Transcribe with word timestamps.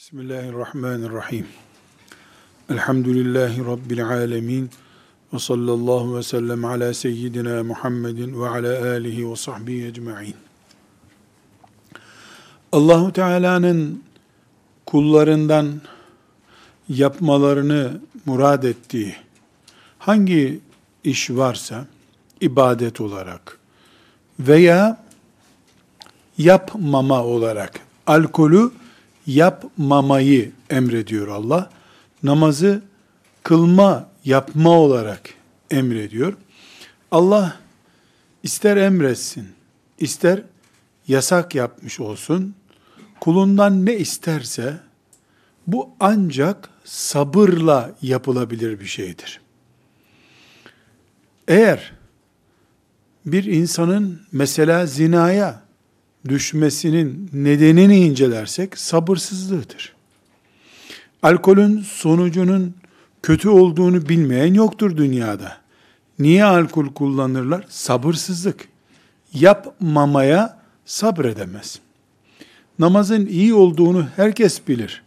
Bismillahirrahmanirrahim. 0.00 1.46
Elhamdülillahi 2.70 3.66
Rabbil 3.66 4.06
alemin. 4.06 4.70
Ve 5.32 5.38
sallallahu 5.38 6.16
ve 6.16 6.22
sellem 6.22 6.64
ala 6.64 6.94
seyyidina 6.94 7.64
Muhammedin 7.64 8.40
ve 8.42 8.48
ala 8.48 8.90
alihi 8.90 9.30
ve 9.30 9.36
sahbihi 9.36 9.86
ecma'in. 9.86 10.34
Allahu 12.72 13.12
Teala'nın 13.12 14.02
kullarından 14.86 15.80
yapmalarını 16.88 18.00
murad 18.26 18.62
ettiği 18.62 19.14
hangi 19.98 20.60
iş 21.04 21.30
varsa 21.30 21.86
ibadet 22.40 23.00
olarak 23.00 23.58
veya 24.38 25.04
yapmama 26.38 27.24
olarak 27.24 27.80
alkolü 28.06 28.79
yapmamayı 29.34 30.52
emrediyor 30.70 31.28
Allah. 31.28 31.70
Namazı 32.22 32.82
kılma, 33.42 34.08
yapma 34.24 34.70
olarak 34.70 35.34
emrediyor. 35.70 36.36
Allah 37.10 37.56
ister 38.42 38.76
emretsin, 38.76 39.48
ister 39.98 40.42
yasak 41.08 41.54
yapmış 41.54 42.00
olsun, 42.00 42.54
kulundan 43.20 43.86
ne 43.86 43.96
isterse 43.96 44.80
bu 45.66 45.90
ancak 46.00 46.68
sabırla 46.84 47.90
yapılabilir 48.02 48.80
bir 48.80 48.86
şeydir. 48.86 49.40
Eğer 51.48 51.92
bir 53.26 53.44
insanın 53.44 54.22
mesela 54.32 54.86
zinaya 54.86 55.62
düşmesinin 56.28 57.30
nedenini 57.32 57.98
incelersek 57.98 58.78
sabırsızlığıdır. 58.78 59.94
Alkolün 61.22 61.80
sonucunun 61.80 62.74
kötü 63.22 63.48
olduğunu 63.48 64.08
bilmeyen 64.08 64.54
yoktur 64.54 64.96
dünyada. 64.96 65.56
Niye 66.18 66.44
alkol 66.44 66.86
kullanırlar? 66.86 67.66
Sabırsızlık. 67.68 68.68
Yapmamaya 69.34 70.60
sabredemez. 70.84 71.78
Namazın 72.78 73.26
iyi 73.26 73.54
olduğunu 73.54 74.06
herkes 74.16 74.68
bilir. 74.68 75.02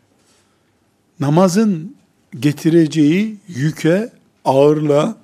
Namazın 1.19 1.95
getireceği 2.39 3.37
yüke, 3.47 4.09
ağırlığa 4.45 5.17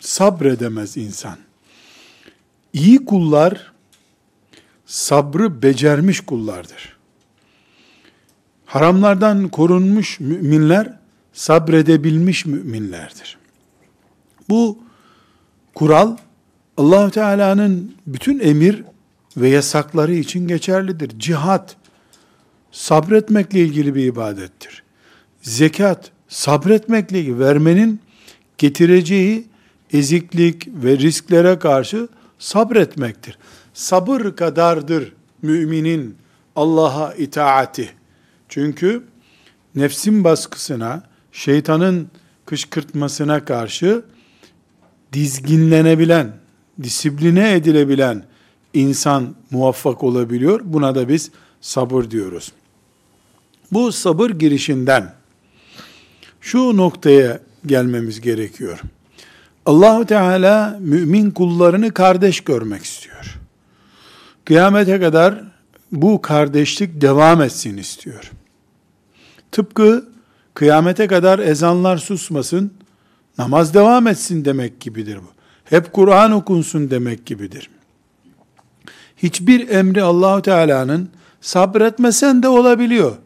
sabredemez 0.00 0.96
insan. 0.96 1.36
İyi 2.72 3.04
kullar 3.04 3.72
sabrı 4.86 5.62
becermiş 5.62 6.20
kullardır. 6.20 6.96
Haramlardan 8.66 9.48
korunmuş 9.48 10.20
müminler 10.20 10.98
sabredebilmiş 11.32 12.46
müminlerdir. 12.46 13.38
Bu 14.48 14.78
kural 15.74 16.16
Allahu 16.76 17.10
Teala'nın 17.10 17.94
bütün 18.06 18.40
emir 18.40 18.84
ve 19.36 19.48
yasakları 19.48 20.14
için 20.14 20.48
geçerlidir. 20.48 21.18
Cihat 21.18 21.76
sabretmekle 22.72 23.60
ilgili 23.60 23.94
bir 23.94 24.04
ibadettir. 24.04 24.82
Zekat 25.42 26.10
sabretmekle 26.28 27.20
ilgili 27.20 27.38
vermenin 27.38 28.00
getireceği 28.58 29.46
eziklik 29.92 30.68
ve 30.68 30.98
risklere 30.98 31.58
karşı 31.58 32.08
sabretmektir 32.38 33.38
sabır 33.74 34.36
kadardır 34.36 35.12
müminin 35.42 36.16
Allah'a 36.56 37.14
itaati. 37.14 37.90
Çünkü 38.48 39.04
nefsin 39.74 40.24
baskısına, 40.24 41.02
şeytanın 41.32 42.10
kışkırtmasına 42.46 43.44
karşı 43.44 44.04
dizginlenebilen, 45.12 46.36
disipline 46.82 47.52
edilebilen 47.52 48.24
insan 48.74 49.34
muvaffak 49.50 50.04
olabiliyor. 50.04 50.60
Buna 50.64 50.94
da 50.94 51.08
biz 51.08 51.30
sabır 51.60 52.10
diyoruz. 52.10 52.52
Bu 53.72 53.92
sabır 53.92 54.30
girişinden 54.30 55.14
şu 56.40 56.76
noktaya 56.76 57.40
gelmemiz 57.66 58.20
gerekiyor. 58.20 58.80
Allahu 59.66 60.06
Teala 60.06 60.78
mümin 60.80 61.30
kullarını 61.30 61.94
kardeş 61.94 62.40
görmek 62.40 62.84
istiyor. 62.84 63.43
Kıyamete 64.44 65.00
kadar 65.00 65.44
bu 65.92 66.22
kardeşlik 66.22 67.00
devam 67.00 67.42
etsin 67.42 67.76
istiyor. 67.76 68.32
Tıpkı 69.52 70.08
kıyamete 70.54 71.06
kadar 71.06 71.38
ezanlar 71.38 71.96
susmasın, 71.96 72.72
namaz 73.38 73.74
devam 73.74 74.06
etsin 74.06 74.44
demek 74.44 74.80
gibidir 74.80 75.16
bu. 75.16 75.34
Hep 75.64 75.92
Kur'an 75.92 76.32
okunsun 76.32 76.90
demek 76.90 77.26
gibidir. 77.26 77.70
Hiçbir 79.16 79.68
emri 79.68 80.02
Allahu 80.02 80.42
Teala'nın 80.42 81.08
sabretmesen 81.40 82.42
de 82.42 82.48
olabiliyor 82.48 83.16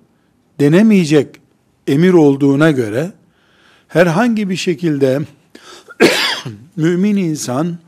denemeyecek 0.61 1.41
emir 1.87 2.12
olduğuna 2.12 2.71
göre 2.71 3.12
herhangi 3.89 4.50
bir 4.50 4.56
şekilde 4.56 5.21
mümin 6.77 7.17
insan 7.17 7.79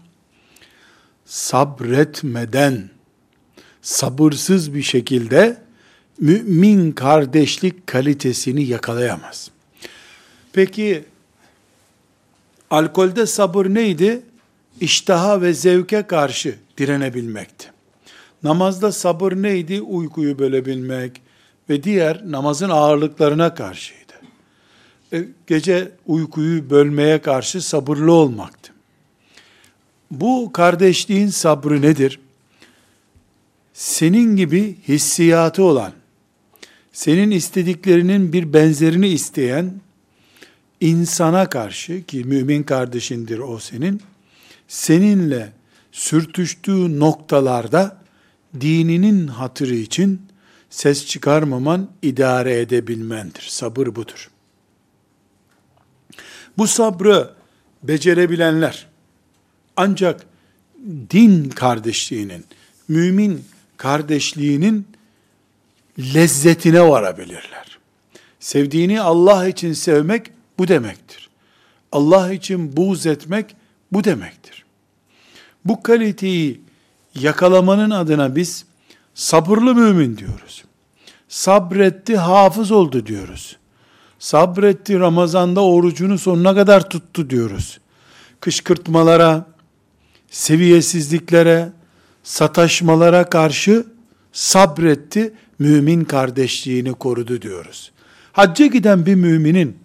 sabretmeden 1.25 2.91
sabırsız 3.83 4.75
bir 4.75 4.83
şekilde 4.83 5.57
mümin 6.21 6.93
kardeşlik 6.93 7.87
kalitesini 7.87 8.63
yakalayamaz. 8.63 9.51
Peki 10.53 11.05
alkolde 12.71 13.27
sabır 13.27 13.67
neydi? 13.67 14.23
İştaha 14.81 15.43
ve 15.43 15.55
zevke 15.55 16.03
karşı 16.03 16.55
direnebilmekti. 16.79 17.71
Namazda 18.43 18.93
sabır 18.93 19.33
neydi? 19.33 19.81
Uykuyu 19.81 20.39
bölebilmek 20.39 21.23
ve 21.71 21.83
diğer 21.83 22.23
namazın 22.31 22.71
ağırlıklarına 22.71 23.55
karşıydı. 23.55 24.12
E, 25.12 25.25
gece 25.47 25.93
uykuyu 26.07 26.71
bölmeye 26.71 27.19
karşı 27.23 27.62
sabırlı 27.62 28.12
olmaktı. 28.12 28.73
Bu 30.11 30.51
kardeşliğin 30.53 31.29
sabrı 31.29 31.83
nedir? 31.83 32.21
Senin 33.81 34.37
gibi 34.37 34.77
hissiyatı 34.89 35.65
olan, 35.65 35.93
senin 36.93 37.31
istediklerinin 37.31 38.33
bir 38.33 38.53
benzerini 38.53 39.09
isteyen 39.09 39.81
insana 40.81 41.49
karşı 41.49 42.03
ki 42.05 42.25
mümin 42.25 42.63
kardeşindir 42.63 43.39
o 43.39 43.59
senin, 43.59 44.03
seninle 44.69 45.53
sürtüştüğü 45.93 47.01
noktalarda 47.01 48.03
dininin 48.61 49.27
hatırı 49.27 49.75
için 49.75 50.23
ses 50.71 51.07
çıkarmaman, 51.07 51.91
idare 52.03 52.61
edebilmendir. 52.61 53.47
Sabır 53.49 53.87
budur. 53.87 54.31
Bu 56.59 56.67
sabrı 56.67 57.31
becerebilenler 57.83 58.87
ancak 59.77 60.27
din 61.11 61.49
kardeşliğinin, 61.49 62.45
mümin 62.89 63.45
kardeşliğinin 63.81 64.87
lezzetine 65.99 66.89
varabilirler. 66.89 67.79
Sevdiğini 68.41 69.01
Allah 69.01 69.49
için 69.49 69.73
sevmek 69.73 70.31
bu 70.59 70.69
demektir. 70.69 71.31
Allah 71.93 72.33
için 72.33 72.77
buğz 72.77 73.07
etmek 73.07 73.57
bu 73.93 74.05
demektir. 74.05 74.65
Bu 75.65 75.82
kaliteyi 75.82 76.61
yakalamanın 77.15 77.91
adına 77.91 78.37
biz 78.37 78.65
sabırlı 79.15 79.75
mümin 79.75 80.17
diyoruz. 80.17 80.65
Sabretti, 81.29 82.17
hafız 82.17 82.71
oldu 82.71 83.06
diyoruz. 83.06 83.56
Sabretti, 84.19 84.99
Ramazan'da 84.99 85.65
orucunu 85.65 86.19
sonuna 86.19 86.55
kadar 86.55 86.88
tuttu 86.88 87.31
diyoruz. 87.31 87.79
Kışkırtmalara, 88.41 89.47
seviyesizliklere, 90.31 91.73
sataşmalara 92.22 93.31
karşı 93.31 93.87
sabretti, 94.32 95.32
mümin 95.58 96.05
kardeşliğini 96.05 96.93
korudu 96.93 97.43
diyoruz. 97.43 97.93
Hacca 98.32 98.67
giden 98.67 99.06
bir 99.06 99.14
müminin 99.14 99.76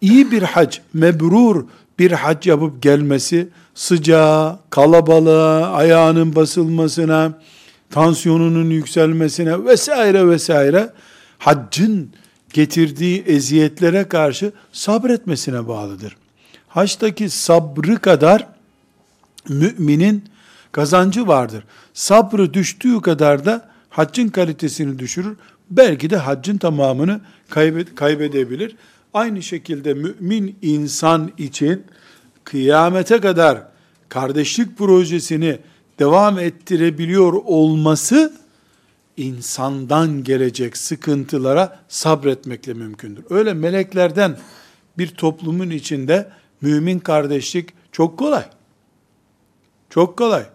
iyi 0.00 0.30
bir 0.30 0.42
hac, 0.42 0.78
mebrur 0.92 1.64
bir 1.98 2.12
hac 2.12 2.46
yapıp 2.46 2.82
gelmesi, 2.82 3.48
sıcağa, 3.74 4.60
kalabalığa, 4.70 5.72
ayağının 5.72 6.34
basılmasına, 6.34 7.38
tansiyonunun 7.90 8.70
yükselmesine 8.70 9.64
vesaire 9.64 10.28
vesaire 10.28 10.92
haccın 11.38 12.10
getirdiği 12.52 13.22
eziyetlere 13.26 14.08
karşı 14.08 14.52
sabretmesine 14.72 15.68
bağlıdır. 15.68 16.16
Haçtaki 16.68 17.30
sabrı 17.30 17.98
kadar 17.98 18.46
müminin 19.48 20.24
kazancı 20.72 21.26
vardır. 21.26 21.64
Sabrı 21.94 22.54
düştüğü 22.54 23.00
kadar 23.00 23.44
da 23.44 23.68
haccın 23.90 24.28
kalitesini 24.28 24.98
düşürür. 24.98 25.36
belki 25.70 26.10
de 26.10 26.16
haccın 26.16 26.58
tamamını 26.58 27.20
kaybedebilir. 27.94 28.76
Aynı 29.14 29.42
şekilde 29.42 29.94
mümin 29.94 30.56
insan 30.62 31.32
için 31.38 31.84
kıyamete 32.44 33.20
kadar 33.20 33.62
kardeşlik 34.08 34.78
projesini 34.78 35.58
devam 35.98 36.38
ettirebiliyor 36.38 37.32
olması 37.32 38.32
insandan 39.16 40.24
gelecek 40.24 40.76
sıkıntılara 40.76 41.80
sabretmekle 41.88 42.74
mümkündür. 42.74 43.24
Öyle 43.30 43.54
meleklerden 43.54 44.38
bir 44.98 45.08
toplumun 45.08 45.70
içinde 45.70 46.30
mümin 46.60 46.98
kardeşlik 46.98 47.70
çok 47.92 48.18
kolay. 48.18 48.44
Çok 49.90 50.18
kolay. 50.18 50.46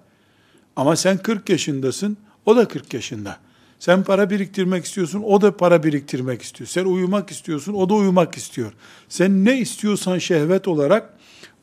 Ama 0.77 0.95
sen 0.95 1.17
40 1.17 1.49
yaşındasın, 1.49 2.17
o 2.45 2.55
da 2.55 2.67
40 2.67 2.93
yaşında. 2.93 3.37
Sen 3.79 4.03
para 4.03 4.29
biriktirmek 4.29 4.85
istiyorsun, 4.85 5.23
o 5.25 5.41
da 5.41 5.57
para 5.57 5.83
biriktirmek 5.83 6.41
istiyor. 6.41 6.67
Sen 6.67 6.85
uyumak 6.85 7.31
istiyorsun, 7.31 7.73
o 7.73 7.89
da 7.89 7.93
uyumak 7.93 8.37
istiyor. 8.37 8.73
Sen 9.09 9.45
ne 9.45 9.59
istiyorsan 9.59 10.17
şehvet 10.17 10.67
olarak, 10.67 11.13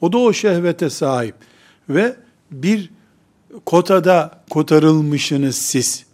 o 0.00 0.12
da 0.12 0.18
o 0.18 0.32
şehvete 0.32 0.90
sahip. 0.90 1.34
Ve 1.88 2.16
bir 2.50 2.90
kotada 3.66 4.44
kotarılmışsınız 4.50 5.56
siz. 5.56 6.06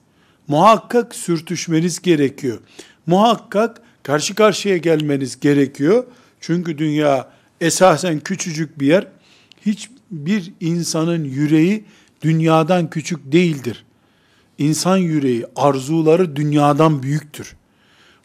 Muhakkak 0.48 1.14
sürtüşmeniz 1.14 2.02
gerekiyor. 2.02 2.58
Muhakkak 3.06 3.82
karşı 4.02 4.34
karşıya 4.34 4.76
gelmeniz 4.76 5.40
gerekiyor. 5.40 6.04
Çünkü 6.40 6.78
dünya 6.78 7.28
esasen 7.60 8.20
küçücük 8.20 8.80
bir 8.80 8.86
yer. 8.86 9.06
Hiçbir 9.66 10.52
insanın 10.60 11.24
yüreği 11.24 11.84
dünyadan 12.22 12.90
küçük 12.90 13.32
değildir. 13.32 13.84
İnsan 14.58 14.96
yüreği, 14.96 15.46
arzuları 15.56 16.36
dünyadan 16.36 17.02
büyüktür. 17.02 17.56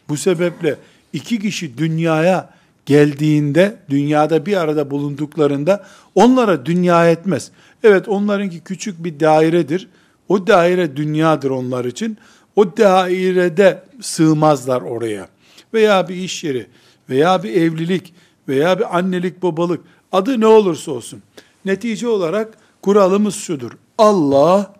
Bu 0.08 0.16
sebeple 0.16 0.76
iki 1.12 1.38
kişi 1.38 1.78
dünyaya 1.78 2.50
geldiğinde, 2.86 3.76
dünyada 3.90 4.46
bir 4.46 4.56
arada 4.56 4.90
bulunduklarında 4.90 5.86
onlara 6.14 6.66
dünya 6.66 7.10
etmez. 7.10 7.50
Evet 7.84 8.08
onlarınki 8.08 8.60
küçük 8.60 9.04
bir 9.04 9.20
dairedir. 9.20 9.88
O 10.28 10.46
daire 10.46 10.96
dünyadır 10.96 11.50
onlar 11.50 11.84
için. 11.84 12.18
O 12.56 12.76
dairede 12.76 13.84
sığmazlar 14.00 14.82
oraya. 14.82 15.28
Veya 15.74 16.08
bir 16.08 16.14
iş 16.14 16.44
yeri, 16.44 16.66
veya 17.10 17.42
bir 17.42 17.50
evlilik, 17.50 18.14
veya 18.48 18.78
bir 18.78 18.98
annelik 18.98 19.42
babalık, 19.42 19.80
adı 20.12 20.40
ne 20.40 20.46
olursa 20.46 20.92
olsun. 20.92 21.22
Netice 21.64 22.08
olarak 22.08 22.58
kuralımız 22.82 23.34
şudur. 23.34 23.72
Allah 23.98 24.74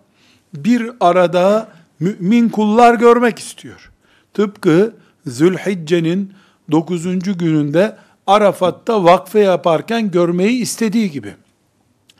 bir 0.53 0.91
arada 0.99 1.69
mümin 1.99 2.49
kullar 2.49 2.93
görmek 2.93 3.39
istiyor. 3.39 3.91
Tıpkı 4.33 4.93
Zülhicce'nin 5.25 6.33
9. 6.71 7.37
gününde 7.37 7.97
Arafat'ta 8.27 9.03
vakfe 9.03 9.39
yaparken 9.39 10.11
görmeyi 10.11 10.61
istediği 10.61 11.11
gibi. 11.11 11.33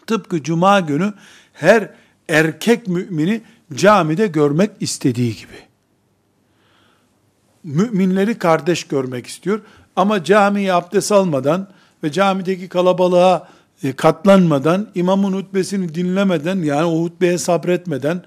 Tıpkı 0.07 0.43
Cuma 0.43 0.79
günü 0.79 1.13
her 1.53 1.89
erkek 2.29 2.87
mümini 2.87 3.41
camide 3.73 4.27
görmek 4.27 4.71
istediği 4.79 5.35
gibi. 5.35 5.67
Müminleri 7.63 8.37
kardeş 8.37 8.83
görmek 8.83 9.27
istiyor. 9.27 9.61
Ama 9.95 10.23
camiye 10.23 10.73
abdest 10.73 11.11
almadan 11.11 11.67
ve 12.03 12.11
camideki 12.11 12.69
kalabalığa 12.69 13.47
katlanmadan, 13.95 14.87
imamın 14.95 15.33
hutbesini 15.33 15.95
dinlemeden, 15.95 16.63
yani 16.63 16.85
o 16.85 17.03
hutbeye 17.03 17.37
sabretmeden, 17.37 18.23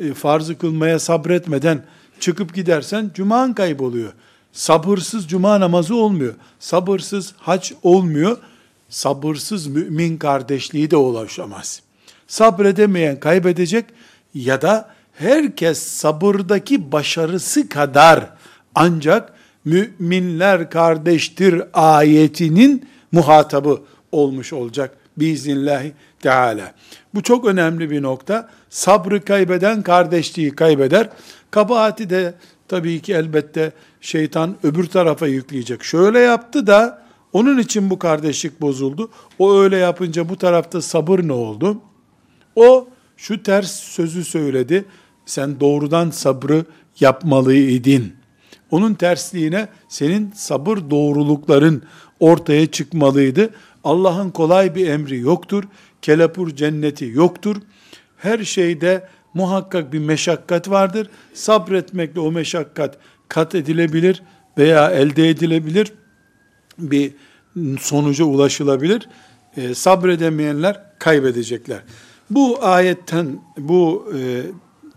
e, 0.00 0.14
farzı 0.14 0.58
kılmaya 0.58 0.98
sabretmeden 0.98 1.84
çıkıp 2.20 2.54
gidersen 2.54 3.10
cuman 3.14 3.54
kayboluyor. 3.54 4.12
Sabırsız 4.52 5.28
cuma 5.28 5.60
namazı 5.60 5.94
olmuyor. 5.94 6.34
Sabırsız 6.58 7.34
hac 7.38 7.72
olmuyor. 7.82 8.36
Sabırsız 8.88 9.66
mümin 9.66 10.18
kardeşliği 10.18 10.90
de 10.90 10.96
ulaşamaz. 10.96 11.82
Sabredemeyen 12.26 13.20
kaybedecek 13.20 13.84
ya 14.34 14.62
da 14.62 14.90
herkes 15.12 15.78
sabırdaki 15.78 16.92
başarısı 16.92 17.68
kadar 17.68 18.30
ancak 18.74 19.32
müminler 19.64 20.70
kardeştir 20.70 21.62
ayetinin 21.74 22.88
muhatabı 23.12 23.80
olmuş 24.12 24.52
olacak 24.52 24.96
biiznillahü 25.16 25.92
teala. 26.20 26.74
Bu 27.14 27.22
çok 27.22 27.44
önemli 27.44 27.90
bir 27.90 28.02
nokta. 28.02 28.50
Sabrı 28.70 29.24
kaybeden 29.24 29.82
kardeşliği 29.82 30.50
kaybeder. 30.50 31.08
Kabahati 31.50 32.10
de 32.10 32.34
tabii 32.68 33.00
ki 33.00 33.14
elbette 33.14 33.72
şeytan 34.00 34.56
öbür 34.62 34.86
tarafa 34.86 35.26
yükleyecek. 35.26 35.82
Şöyle 35.82 36.18
yaptı 36.18 36.66
da 36.66 37.02
onun 37.32 37.58
için 37.58 37.90
bu 37.90 37.98
kardeşlik 37.98 38.60
bozuldu. 38.60 39.10
O 39.38 39.54
öyle 39.58 39.76
yapınca 39.76 40.28
bu 40.28 40.36
tarafta 40.36 40.82
sabır 40.82 41.18
ne 41.28 41.32
oldu? 41.32 41.78
O 42.56 42.88
şu 43.16 43.42
ters 43.42 43.72
sözü 43.72 44.24
söyledi. 44.24 44.84
Sen 45.26 45.60
doğrudan 45.60 46.10
sabrı 46.10 46.64
yapmalıydın. 47.00 48.12
Onun 48.70 48.94
tersliğine 48.94 49.68
senin 49.88 50.32
sabır 50.34 50.78
doğrulukların 50.90 51.82
ortaya 52.20 52.66
çıkmalıydı. 52.66 53.50
Allah'ın 53.84 54.30
kolay 54.30 54.74
bir 54.74 54.86
emri 54.86 55.18
yoktur. 55.18 55.64
Kelepur 56.02 56.50
cenneti 56.50 57.06
yoktur. 57.06 57.56
Her 58.16 58.44
şeyde 58.44 59.08
muhakkak 59.34 59.92
bir 59.92 59.98
meşakkat 59.98 60.70
vardır. 60.70 61.10
Sabretmekle 61.34 62.20
o 62.20 62.32
meşakkat 62.32 62.98
kat 63.28 63.54
edilebilir 63.54 64.22
veya 64.58 64.90
elde 64.90 65.28
edilebilir. 65.28 65.92
Bir 66.78 67.12
sonuca 67.80 68.24
ulaşılabilir. 68.24 69.08
E, 69.56 69.74
sabredemeyenler 69.74 70.82
kaybedecekler. 70.98 71.82
Bu 72.30 72.64
ayetten, 72.64 73.40
bu 73.58 74.12
e, 74.18 74.42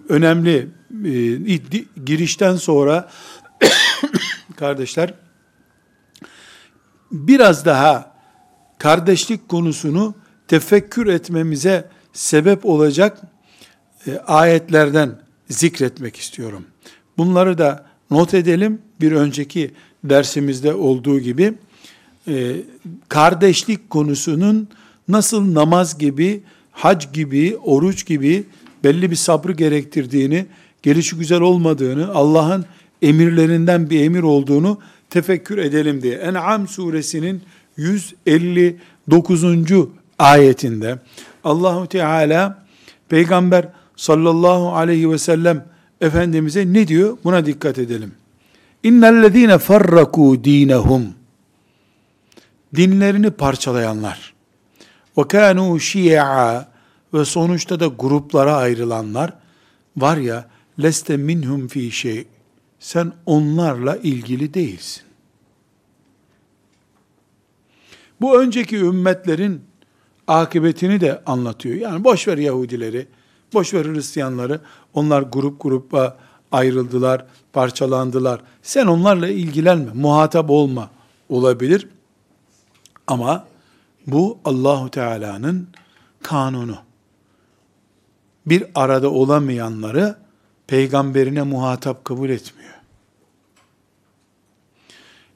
önemli 0.10 0.68
e, 1.06 1.58
girişten 2.06 2.56
sonra 2.56 3.10
kardeşler 4.56 5.14
biraz 7.12 7.66
daha 7.66 8.13
kardeşlik 8.84 9.50
konusunu 9.50 10.16
tefekkür 10.48 11.08
etmemize 11.08 11.90
sebep 12.14 12.66
olacak 12.66 13.22
e, 14.08 14.18
ayetlerden 14.18 15.20
zikretmek 15.50 16.16
istiyorum. 16.16 16.66
Bunları 17.18 17.58
da 17.58 17.86
not 18.12 18.34
edelim. 18.34 18.82
Bir 19.02 19.12
önceki 19.12 19.72
dersimizde 20.04 20.74
olduğu 20.74 21.20
gibi 21.20 21.54
e, 22.28 22.56
kardeşlik 23.10 23.90
konusunun 23.90 24.68
nasıl 25.08 25.54
namaz 25.54 25.98
gibi, 25.98 26.44
hac 26.72 27.14
gibi, 27.14 27.58
oruç 27.58 28.06
gibi 28.06 28.44
belli 28.84 29.12
bir 29.12 29.16
sabrı 29.16 29.52
gerektirdiğini, 29.52 30.46
gelişi 30.82 31.16
güzel 31.16 31.42
olmadığını, 31.42 32.14
Allah'ın 32.14 32.66
emirlerinden 33.02 33.90
bir 33.90 34.02
emir 34.02 34.24
olduğunu 34.24 34.80
tefekkür 35.10 35.58
edelim 35.58 36.02
diye. 36.02 36.16
En'am 36.16 36.68
suresinin 36.68 37.42
159. 37.78 39.44
ayetinde 40.20 41.00
Allahu 41.44 41.88
Teala 41.88 42.66
Peygamber 43.10 43.70
sallallahu 43.96 44.76
aleyhi 44.76 45.12
ve 45.12 45.18
sellem 45.18 45.66
Efendimiz'e 46.02 46.74
ne 46.74 46.88
diyor? 46.88 47.18
Buna 47.24 47.46
dikkat 47.46 47.78
edelim. 47.78 48.12
İnnellezîne 48.84 49.54
farrakû 49.54 50.44
dînehum 50.44 51.04
Dinlerini 52.76 53.32
parçalayanlar 53.32 54.34
ve 55.18 55.22
kânû 55.22 55.80
şi'a 55.80 56.68
ve 57.14 57.26
sonuçta 57.26 57.80
da 57.80 57.88
gruplara 57.88 58.56
ayrılanlar 58.56 59.34
var 59.98 60.18
ya 60.18 60.50
leste 60.82 61.18
minhum 61.18 61.68
fi 61.68 61.92
şey 61.92 62.26
sen 62.80 63.14
onlarla 63.26 63.98
ilgili 63.98 64.54
değilsin. 64.54 65.04
Bu 68.24 68.42
önceki 68.42 68.78
ümmetlerin 68.78 69.62
akıbetini 70.28 71.02
de 71.02 71.22
anlatıyor. 71.26 71.76
Yani 71.76 72.04
boş 72.04 72.28
ver 72.28 72.38
Yahudileri, 72.38 73.08
boş 73.54 73.74
ver 73.74 73.86
Hristiyanları. 73.86 74.62
Onlar 74.94 75.22
grup 75.22 75.62
grupa 75.62 76.18
ayrıldılar, 76.52 77.26
parçalandılar. 77.54 78.42
Sen 78.62 78.88
onlarla 78.88 79.28
ilgilenme, 79.28 79.92
muhatap 79.94 80.50
olma 80.50 80.90
olabilir. 81.30 81.88
Ama 83.08 83.46
bu 84.08 84.38
Allahu 84.46 84.90
Teala'nın 84.92 85.68
kanunu. 86.22 86.78
Bir 88.46 88.66
arada 88.76 89.10
olamayanları 89.12 90.16
peygamberine 90.68 91.42
muhatap 91.42 92.06
kabul 92.06 92.30
etmiyor. 92.30 92.74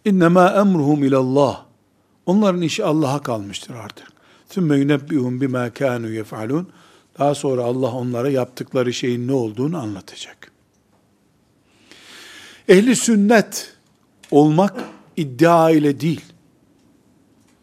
İnnemâ 0.06 0.50
emruhum 0.50 1.04
ilallah. 1.04 1.67
Onların 2.28 2.62
işi 2.62 2.86
Allah'a 2.86 3.24
kalmıştır 3.24 3.76
artık. 3.76 4.08
Sümme 4.50 4.78
yunebbihum 4.78 5.42
bima 5.42 5.70
kanu 5.70 6.10
yef'alun. 6.10 6.68
Daha 7.20 7.36
sonra 7.36 7.64
Allah 7.64 7.92
onlara 7.92 8.30
yaptıkları 8.30 8.94
şeyin 8.94 9.28
ne 9.28 9.34
olduğunu 9.34 9.78
anlatacak. 9.78 10.52
Ehli 12.68 12.96
sünnet 12.96 13.74
olmak 14.32 14.84
iddia 15.18 15.72
ile 15.72 16.00
değil, 16.00 16.22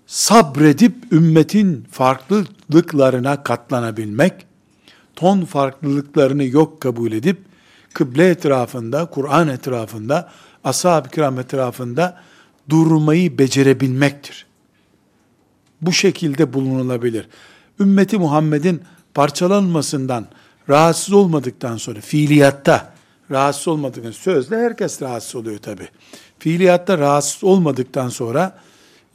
sabredip 0.06 1.12
ümmetin 1.12 1.86
farklılıklarına 1.90 3.42
katlanabilmek, 3.42 4.46
ton 5.16 5.44
farklılıklarını 5.44 6.44
yok 6.44 6.80
kabul 6.80 7.12
edip, 7.12 7.38
kıble 7.92 8.28
etrafında, 8.28 9.06
Kur'an 9.06 9.48
etrafında, 9.48 10.30
ashab-ı 10.64 11.08
kiram 11.08 11.38
etrafında 11.38 12.20
durmayı 12.70 13.38
becerebilmektir. 13.38 14.46
Bu 15.86 15.92
şekilde 15.92 16.52
bulunulabilir. 16.52 17.28
Ümmeti 17.80 18.18
Muhammed'in 18.18 18.82
parçalanmasından 19.14 20.26
rahatsız 20.68 21.14
olmadıktan 21.14 21.76
sonra, 21.76 22.00
fiiliyatta 22.00 22.94
rahatsız 23.30 23.68
olmadıktan 23.68 24.10
sözle 24.10 24.56
herkes 24.56 25.02
rahatsız 25.02 25.34
oluyor 25.34 25.58
tabi. 25.58 25.88
Fiiliyatta 26.38 26.98
rahatsız 26.98 27.44
olmadıktan 27.44 28.08
sonra 28.08 28.58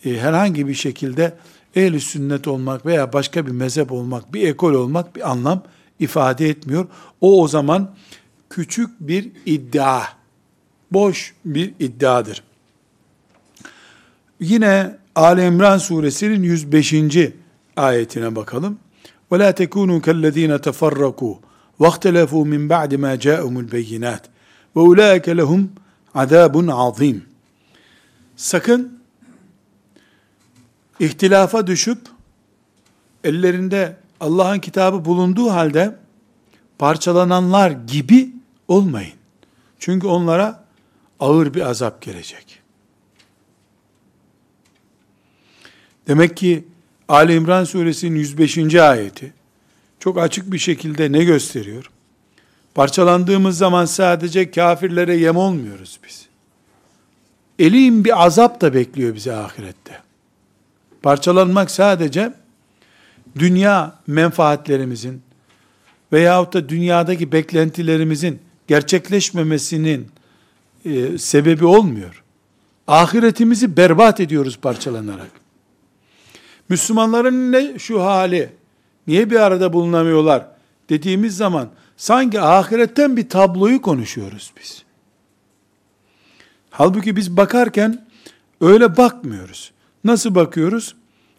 e, 0.05 0.17
herhangi 0.17 0.67
bir 0.67 0.73
şekilde 0.73 1.33
ehl 1.75 1.99
sünnet 1.99 2.47
olmak 2.47 2.85
veya 2.85 3.13
başka 3.13 3.47
bir 3.47 3.51
mezhep 3.51 3.91
olmak, 3.91 4.33
bir 4.33 4.47
ekol 4.47 4.73
olmak 4.73 5.15
bir 5.15 5.31
anlam 5.31 5.63
ifade 5.99 6.49
etmiyor. 6.49 6.87
O 7.21 7.43
o 7.43 7.47
zaman 7.47 7.95
küçük 8.49 8.89
bir 8.99 9.31
iddia, 9.45 10.01
boş 10.91 11.33
bir 11.45 11.73
iddiadır. 11.79 12.43
Yine 14.39 14.98
Ali 15.14 15.44
İmran 15.44 15.78
suresinin 15.78 16.42
105. 16.42 16.94
ayetine 17.76 18.36
bakalım. 18.36 18.78
وَلَا 19.30 19.50
تَكُونُوا 19.52 20.00
كَالَّذ۪ينَ 20.00 20.52
تَفَرَّقُوا 20.58 21.36
وَاخْتَلَفُوا 21.80 22.44
مِنْ 22.52 22.62
بَعْدِ 22.68 22.90
مَا 23.04 23.12
جَاءُمُ 23.26 23.54
الْبَيِّنَاتِ 23.64 24.22
وَاُولَٰئِكَ 24.76 25.26
لَهُمْ 25.40 25.66
عَذَابٌ 26.14 26.54
عَظِيمٌ 26.70 27.20
Sakın 28.36 28.98
ihtilafa 31.00 31.66
düşüp 31.66 31.98
ellerinde 33.24 33.96
Allah'ın 34.20 34.58
kitabı 34.58 35.04
bulunduğu 35.04 35.50
halde 35.50 35.96
parçalananlar 36.78 37.70
gibi 37.70 38.32
olmayın. 38.68 39.14
Çünkü 39.78 40.06
onlara 40.06 40.64
ağır 41.20 41.54
bir 41.54 41.60
azap 41.60 42.02
gelecek. 42.02 42.57
Demek 46.09 46.37
ki 46.37 46.63
Ali 47.07 47.35
İmran 47.35 47.63
suresinin 47.63 48.19
105. 48.19 48.75
ayeti 48.75 49.33
çok 49.99 50.17
açık 50.17 50.51
bir 50.51 50.57
şekilde 50.57 51.11
ne 51.11 51.23
gösteriyor? 51.23 51.91
Parçalandığımız 52.75 53.57
zaman 53.57 53.85
sadece 53.85 54.51
kafirlere 54.51 55.15
yem 55.15 55.37
olmuyoruz 55.37 55.99
biz. 56.07 56.25
Elim 57.59 58.05
bir 58.05 58.25
azap 58.25 58.61
da 58.61 58.73
bekliyor 58.73 59.15
bizi 59.15 59.33
ahirette. 59.33 60.01
Parçalanmak 61.01 61.71
sadece 61.71 62.33
dünya 63.39 63.99
menfaatlerimizin 64.07 65.21
veyahut 66.13 66.53
da 66.53 66.69
dünyadaki 66.69 67.31
beklentilerimizin 67.31 68.39
gerçekleşmemesinin 68.67 70.07
e, 70.85 71.17
sebebi 71.17 71.65
olmuyor. 71.65 72.23
Ahiretimizi 72.87 73.77
berbat 73.77 74.19
ediyoruz 74.19 74.59
parçalanarak. 74.61 75.38
Müslümanların 76.69 77.51
ne 77.51 77.79
şu 77.79 78.03
hali, 78.03 78.49
niye 79.07 79.29
bir 79.29 79.39
arada 79.39 79.73
bulunamıyorlar 79.73 80.47
dediğimiz 80.89 81.37
zaman 81.37 81.69
sanki 81.97 82.41
ahiretten 82.41 83.17
bir 83.17 83.29
tabloyu 83.29 83.81
konuşuyoruz 83.81 84.53
biz. 84.59 84.83
Halbuki 86.69 87.15
biz 87.15 87.37
bakarken 87.37 88.05
öyle 88.61 88.97
bakmıyoruz. 88.97 89.71
Nasıl 90.03 90.35
bakıyoruz? 90.35 90.95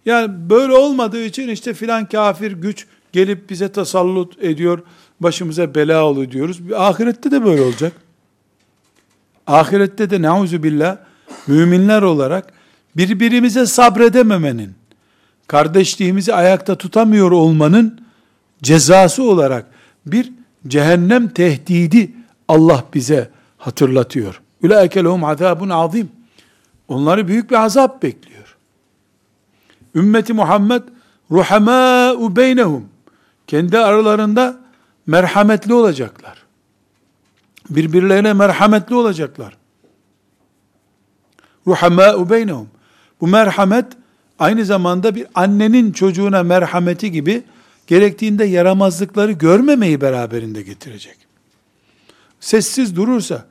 Yani 0.07 0.51
böyle 0.51 0.73
olmadığı 0.73 1.25
için 1.25 1.49
işte 1.49 1.75
filan 1.75 2.09
kafir 2.09 2.53
güç 2.53 2.87
gelip 3.13 3.51
bize 3.51 3.73
tasallut 3.73 4.45
ediyor, 4.45 4.83
başımıza 5.21 5.75
bela 5.75 6.05
oluyor 6.05 6.31
diyoruz. 6.31 6.61
Ahirette 6.77 7.31
de 7.31 7.45
böyle 7.45 7.63
olacak. 7.63 7.93
Ahirette 9.47 10.11
de 10.11 10.23
neuzu 10.23 10.63
billah 10.63 10.97
müminler 11.47 12.03
olarak 12.03 12.53
birbirimize 12.97 13.67
sabredememenin, 13.67 14.75
kardeşliğimizi 15.51 16.35
ayakta 16.35 16.75
tutamıyor 16.75 17.31
olmanın 17.31 18.01
cezası 18.63 19.23
olarak 19.23 19.67
bir 20.07 20.33
cehennem 20.69 21.29
tehdidi 21.29 22.11
Allah 22.49 22.85
bize 22.95 23.31
hatırlatıyor. 23.59 24.43
Ulaike 24.63 25.05
lehum 25.05 25.25
azabun 25.25 25.69
azim. 25.69 26.11
Onları 26.89 27.29
büyük 27.29 27.51
bir 27.51 27.57
azap 27.57 28.03
bekliyor. 28.03 28.57
Ümmeti 29.95 30.33
Muhammed 30.33 30.83
ruhamâ'u 31.31 32.37
beynehum. 32.37 32.89
Kendi 33.47 33.79
aralarında 33.79 34.57
merhametli 35.07 35.75
olacaklar. 35.75 36.43
Birbirlerine 37.71 38.33
merhametli 38.33 38.95
olacaklar. 38.95 39.57
Ruhamâ'u 41.67 42.31
beynehum. 42.31 42.69
Bu 43.21 43.27
merhamet 43.27 43.87
aynı 44.41 44.65
zamanda 44.65 45.15
bir 45.15 45.27
annenin 45.35 45.93
çocuğuna 45.93 46.43
merhameti 46.43 47.11
gibi 47.11 47.43
gerektiğinde 47.87 48.45
yaramazlıkları 48.45 49.33
görmemeyi 49.33 50.01
beraberinde 50.01 50.63
getirecek. 50.63 51.17
Sessiz 52.41 52.97
durursa, 52.97 53.47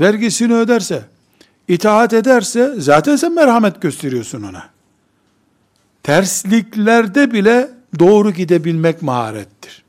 vergisini 0.00 0.54
öderse, 0.54 1.02
itaat 1.68 2.12
ederse 2.12 2.74
zaten 2.78 3.16
sen 3.16 3.32
merhamet 3.32 3.82
gösteriyorsun 3.82 4.42
ona. 4.42 4.68
Tersliklerde 6.02 7.32
bile 7.32 7.70
doğru 7.98 8.30
gidebilmek 8.30 9.02
maharettir. 9.02 9.84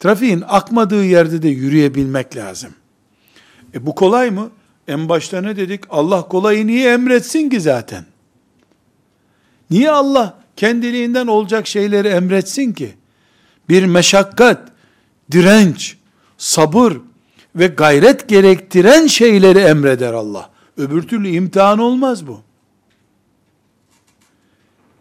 Trafiğin 0.00 0.44
akmadığı 0.48 1.04
yerde 1.04 1.42
de 1.42 1.48
yürüyebilmek 1.48 2.36
lazım. 2.36 2.70
E 3.74 3.86
bu 3.86 3.94
kolay 3.94 4.30
mı? 4.30 4.50
En 4.88 5.08
başta 5.08 5.40
ne 5.40 5.56
dedik? 5.56 5.84
Allah 5.90 6.28
kolayı 6.28 6.66
niye 6.66 6.92
emretsin 6.92 7.50
ki 7.50 7.60
zaten? 7.60 8.04
Niye 9.70 9.90
Allah 9.90 10.38
kendiliğinden 10.56 11.26
olacak 11.26 11.66
şeyleri 11.66 12.08
emretsin 12.08 12.72
ki? 12.72 12.94
Bir 13.68 13.84
meşakkat, 13.84 14.68
direnç, 15.30 15.96
sabır 16.38 16.92
ve 17.56 17.66
gayret 17.66 18.28
gerektiren 18.28 19.06
şeyleri 19.06 19.58
emreder 19.58 20.12
Allah. 20.12 20.50
Öbür 20.76 21.02
türlü 21.02 21.28
imtihan 21.28 21.78
olmaz 21.78 22.26
bu. 22.26 22.40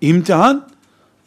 İmtihan 0.02 0.70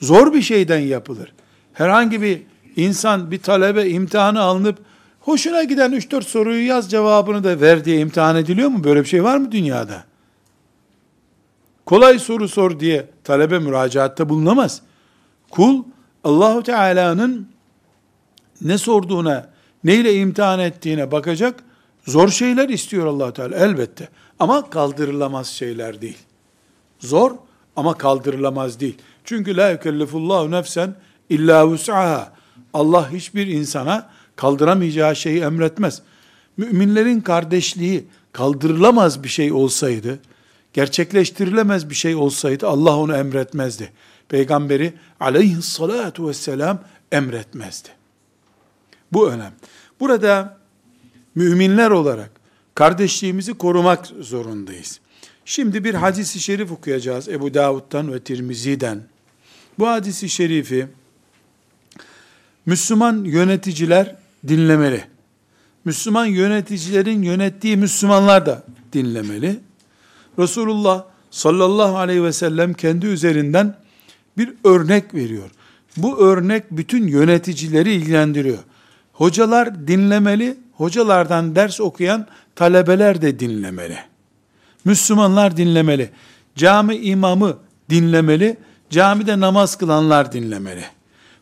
zor 0.01 0.35
bir 0.35 0.43
şeyden 0.43 0.79
yapılır. 0.79 1.33
Herhangi 1.73 2.23
bir 2.23 2.43
insan, 2.77 3.31
bir 3.31 3.39
talebe 3.39 3.89
imtihanı 3.89 4.41
alınıp 4.41 4.79
hoşuna 5.21 5.63
giden 5.63 5.93
3-4 5.93 6.23
soruyu 6.23 6.67
yaz 6.67 6.91
cevabını 6.91 7.45
da 7.45 7.61
ver 7.61 7.85
diye 7.85 7.99
imtihan 7.99 8.37
ediliyor 8.37 8.69
mu? 8.69 8.85
Böyle 8.85 9.01
bir 9.01 9.09
şey 9.09 9.25
var 9.25 9.37
mı 9.37 9.53
dünyada? 9.53 10.05
Kolay 11.87 12.19
soru 12.19 12.49
sor 12.49 12.81
diye 12.81 13.07
talebe 13.25 13.59
müracaatta 13.59 14.29
bulunamaz. 14.29 14.83
Kul 15.51 15.85
Allahu 16.25 16.63
Teala'nın 16.63 17.49
ne 18.61 18.79
sorduğuna, 18.79 19.51
neyle 19.85 20.15
imtihan 20.15 20.61
ettiğine 20.61 21.13
bakacak. 21.13 21.63
Zor 22.07 22.29
şeyler 22.29 22.69
istiyor 22.69 23.07
Allah 23.07 23.33
Teala 23.33 23.57
elbette. 23.57 24.09
Ama 24.39 24.71
kaldırılamaz 24.71 25.47
şeyler 25.47 26.01
değil. 26.01 26.19
Zor 26.99 27.33
ama 27.77 27.95
kaldırılamaz 27.95 28.81
değil. 28.81 28.99
Çünkü 29.25 29.57
la 29.57 29.71
yükellifullahu 29.71 30.51
nefsen 30.51 30.95
illa 31.31 31.69
vus'aha. 31.69 32.33
Allah 32.75 33.13
hiçbir 33.13 33.47
insana 33.47 34.11
kaldıramayacağı 34.37 35.17
şeyi 35.17 35.41
emretmez. 35.41 36.03
Müminlerin 36.57 37.21
kardeşliği 37.21 38.05
kaldırılamaz 38.33 39.23
bir 39.23 39.29
şey 39.29 39.53
olsaydı, 39.53 40.19
gerçekleştirilemez 40.77 41.91
bir 41.91 41.95
şey 41.95 42.15
olsaydı 42.15 42.69
Allah 42.69 42.97
onu 42.97 43.17
emretmezdi. 43.17 43.93
Peygamberi 44.29 44.93
aleyhissalatu 45.21 46.29
vesselam 46.29 46.81
emretmezdi. 47.13 47.89
Bu 49.13 49.29
önem. 49.29 49.53
Burada 50.01 50.59
müminler 51.35 51.91
olarak 51.91 52.31
kardeşliğimizi 52.75 53.55
korumak 53.55 54.07
zorundayız. 54.21 55.01
Şimdi 55.45 55.85
bir 55.85 55.95
hadisi 55.95 56.41
şerif 56.41 56.73
okuyacağız 56.73 57.29
Ebu 57.29 57.55
Davud'dan 57.55 58.13
ve 58.13 58.21
Tirmizi'den. 58.21 59.03
Bu 59.79 59.89
hadisi 59.89 60.29
şerifi 60.29 60.89
Müslüman 62.67 63.25
yöneticiler 63.25 64.17
dinlemeli. 64.49 65.05
Müslüman 65.85 66.27
yöneticilerin 66.27 67.23
yönettiği 67.23 67.77
Müslümanlar 67.77 68.47
da 68.47 68.65
dinlemeli. 68.93 69.61
Resulullah 70.39 71.05
sallallahu 71.31 71.99
aleyhi 71.99 72.25
ve 72.25 72.33
sellem 72.33 72.75
kendi 72.75 73.07
üzerinden 73.07 73.77
bir 74.39 74.53
örnek 74.65 75.15
veriyor. 75.15 75.51
Bu 75.97 76.19
örnek 76.19 76.65
bütün 76.71 77.07
yöneticileri 77.07 77.93
ilgilendiriyor. 77.93 78.59
Hocalar 79.13 79.89
dinlemeli, 79.89 80.57
hocalardan 80.73 81.57
ders 81.57 81.81
okuyan 81.81 82.27
talebeler 82.55 83.23
de 83.23 83.41
dinlemeli. 83.41 83.99
Müslümanlar 84.85 85.57
dinlemeli. 85.57 86.11
Cami 86.57 86.97
imamı 86.97 87.59
dinlemeli, 87.91 88.57
camide 88.91 89.41
namaz 89.41 89.79
kılanlar 89.79 90.33
dinlemeli. 90.33 90.85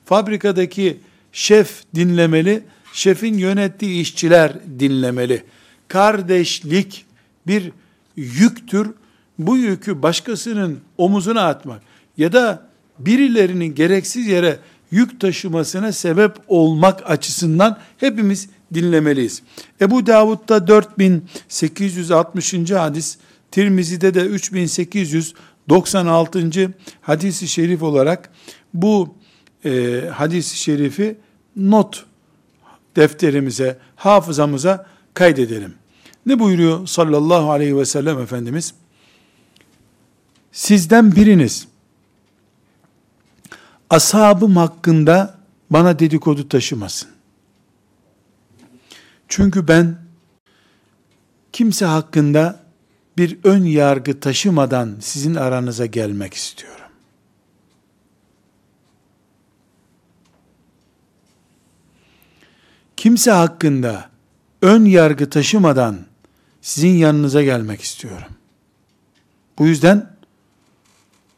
Fabrikadaki 0.04 1.00
şef 1.32 1.82
dinlemeli, 1.94 2.62
şefin 2.92 3.34
yönettiği 3.34 4.00
işçiler 4.02 4.52
dinlemeli. 4.78 5.42
Kardeşlik 5.88 7.04
bir 7.46 7.72
yüktür. 8.16 8.90
Bu 9.38 9.56
yükü 9.56 10.02
başkasının 10.02 10.80
omuzuna 10.98 11.48
atmak 11.48 11.82
ya 12.16 12.32
da 12.32 12.66
birilerinin 12.98 13.74
gereksiz 13.74 14.26
yere 14.26 14.58
yük 14.90 15.20
taşımasına 15.20 15.92
sebep 15.92 16.32
olmak 16.48 17.10
açısından 17.10 17.78
hepimiz 17.98 18.48
dinlemeliyiz. 18.74 19.42
Ebu 19.80 20.06
Davud'da 20.06 20.68
4860. 20.68 22.70
hadis, 22.70 23.18
Tirmizi'de 23.50 24.14
de 24.14 24.20
3896. 24.20 26.74
hadisi 27.00 27.48
şerif 27.48 27.82
olarak 27.82 28.30
bu 28.74 29.14
e, 29.64 30.00
hadisi 30.12 30.56
şerifi 30.56 31.16
not 31.56 32.04
defterimize, 32.96 33.78
hafızamıza 33.96 34.86
kaydedelim. 35.14 35.74
Ne 36.26 36.38
buyuruyor 36.38 36.86
sallallahu 36.86 37.50
aleyhi 37.50 37.76
ve 37.76 37.84
sellem 37.84 38.18
Efendimiz? 38.20 38.74
Sizden 40.52 41.16
biriniz 41.16 41.68
ashabım 43.90 44.56
hakkında 44.56 45.38
bana 45.70 45.98
dedikodu 45.98 46.48
taşımasın. 46.48 47.10
Çünkü 49.28 49.68
ben 49.68 49.98
kimse 51.52 51.84
hakkında 51.84 52.60
bir 53.18 53.38
ön 53.44 53.64
yargı 53.64 54.20
taşımadan 54.20 54.96
sizin 55.00 55.34
aranıza 55.34 55.86
gelmek 55.86 56.34
istiyorum. 56.34 56.74
Kimse 62.96 63.30
hakkında 63.30 64.10
ön 64.62 64.84
yargı 64.84 65.30
taşımadan 65.30 65.98
sizin 66.64 66.96
yanınıza 66.96 67.42
gelmek 67.42 67.80
istiyorum. 67.80 68.32
Bu 69.58 69.66
yüzden 69.66 70.10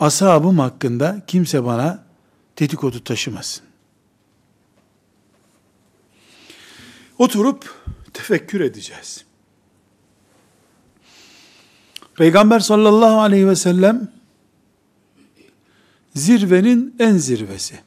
ashabım 0.01 0.59
hakkında 0.59 1.23
kimse 1.27 1.65
bana 1.65 2.05
dedikodu 2.59 3.05
taşımasın. 3.05 3.65
Oturup 7.19 7.75
tefekkür 8.13 8.61
edeceğiz. 8.61 9.25
Peygamber 12.15 12.61
sallallahu 12.61 13.21
aleyhi 13.21 13.49
ve 13.49 13.57
sellem 13.57 14.09
zirvenin 16.15 16.97
en 16.99 17.17
zirvesi. 17.17 17.81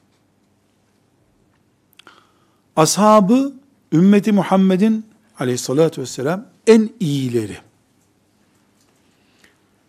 Ashabı 2.76 3.54
ümmeti 3.94 4.32
Muhammed'in 4.32 5.06
aleyhissalatü 5.40 6.02
vesselam 6.02 6.46
en 6.70 6.90
iyileri. 7.00 7.58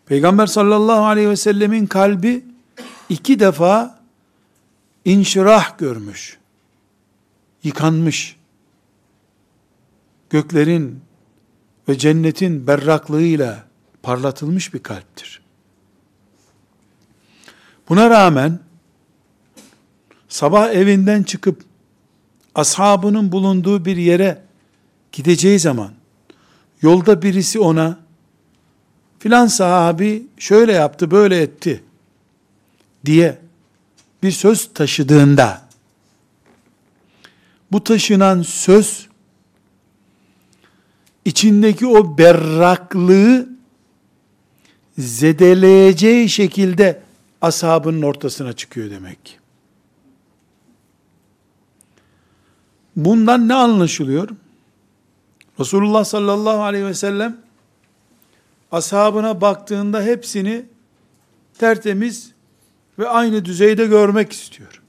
Peygamber 0.05 0.47
sallallahu 0.47 1.05
aleyhi 1.05 1.29
ve 1.29 1.35
sellemin 1.35 1.85
kalbi 1.85 2.45
iki 3.09 3.39
defa 3.39 3.99
inşirah 5.05 5.77
görmüş, 5.77 6.37
yıkanmış, 7.63 8.35
göklerin 10.29 11.01
ve 11.89 11.97
cennetin 11.97 12.67
berraklığıyla 12.67 13.63
parlatılmış 14.03 14.73
bir 14.73 14.83
kalptir. 14.83 15.41
Buna 17.89 18.09
rağmen 18.09 18.59
sabah 20.29 20.69
evinden 20.69 21.23
çıkıp 21.23 21.63
ashabının 22.55 23.31
bulunduğu 23.31 23.85
bir 23.85 23.97
yere 23.97 24.43
gideceği 25.11 25.59
zaman 25.59 26.00
yolda 26.81 27.21
birisi 27.21 27.59
ona 27.59 27.99
filan 29.19 29.47
sahabi 29.47 30.27
şöyle 30.37 30.71
yaptı 30.71 31.11
böyle 31.11 31.41
etti 31.41 31.83
diye 33.05 33.37
bir 34.23 34.31
söz 34.31 34.73
taşıdığında 34.73 35.61
bu 37.71 37.83
taşınan 37.83 38.41
söz 38.41 39.07
içindeki 41.25 41.87
o 41.87 42.17
berraklığı 42.17 43.49
zedeleyeceği 44.97 46.29
şekilde 46.29 47.01
ashabının 47.41 48.01
ortasına 48.01 48.53
çıkıyor 48.53 48.91
demek 48.91 49.25
ki. 49.25 49.33
Bundan 52.95 53.47
ne 53.47 53.53
anlaşılıyor? 53.53 54.29
Resulullah 55.61 56.03
sallallahu 56.03 56.63
aleyhi 56.63 56.85
ve 56.85 56.93
sellem 56.93 57.37
ashabına 58.71 59.41
baktığında 59.41 60.01
hepsini 60.01 60.65
tertemiz 61.59 62.31
ve 62.99 63.07
aynı 63.07 63.45
düzeyde 63.45 63.85
görmek 63.85 64.31
istiyor. 64.31 64.81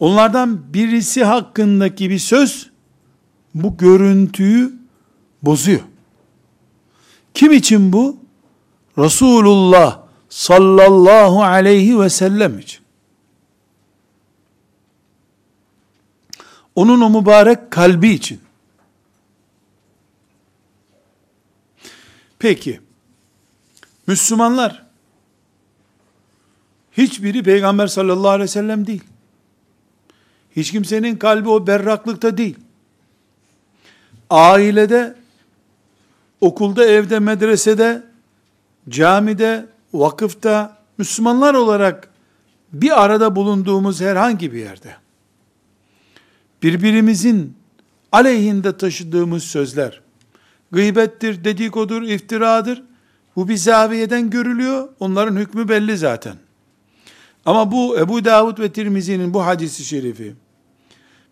Onlardan 0.00 0.74
birisi 0.74 1.24
hakkındaki 1.24 2.10
bir 2.10 2.18
söz 2.18 2.70
bu 3.54 3.76
görüntüyü 3.76 4.72
bozuyor. 5.42 5.80
Kim 7.34 7.52
için 7.52 7.92
bu? 7.92 8.16
Resulullah 8.98 10.00
sallallahu 10.28 11.42
aleyhi 11.42 12.00
ve 12.00 12.10
sellem 12.10 12.58
için. 12.58 12.80
Onun 16.74 17.00
o 17.00 17.20
mübarek 17.20 17.70
kalbi 17.70 18.08
için. 18.08 18.41
Peki, 22.42 22.80
Müslümanlar, 24.06 24.86
hiçbiri 26.92 27.42
Peygamber 27.42 27.86
sallallahu 27.86 28.28
aleyhi 28.28 28.42
ve 28.42 28.48
sellem 28.48 28.86
değil. 28.86 29.04
Hiç 30.56 30.70
kimsenin 30.70 31.16
kalbi 31.16 31.48
o 31.48 31.66
berraklıkta 31.66 32.36
değil. 32.36 32.56
Ailede, 34.30 35.14
okulda, 36.40 36.84
evde, 36.86 37.18
medresede, 37.18 38.02
camide, 38.88 39.66
vakıfta, 39.92 40.78
Müslümanlar 40.98 41.54
olarak 41.54 42.08
bir 42.72 43.02
arada 43.04 43.36
bulunduğumuz 43.36 44.00
herhangi 44.00 44.52
bir 44.52 44.58
yerde, 44.58 44.96
birbirimizin 46.62 47.56
aleyhinde 48.12 48.76
taşıdığımız 48.76 49.44
sözler, 49.44 50.00
gıybettir, 50.72 51.44
dedikodur, 51.44 52.02
iftiradır. 52.02 52.82
Bu 53.36 53.48
bir 53.48 53.56
zaviyeden 53.56 54.30
görülüyor. 54.30 54.88
Onların 55.00 55.36
hükmü 55.36 55.68
belli 55.68 55.96
zaten. 55.96 56.36
Ama 57.46 57.72
bu 57.72 57.98
Ebu 57.98 58.24
Davud 58.24 58.58
ve 58.58 58.72
Tirmizi'nin 58.72 59.34
bu 59.34 59.46
hadisi 59.46 59.84
şerifi 59.84 60.34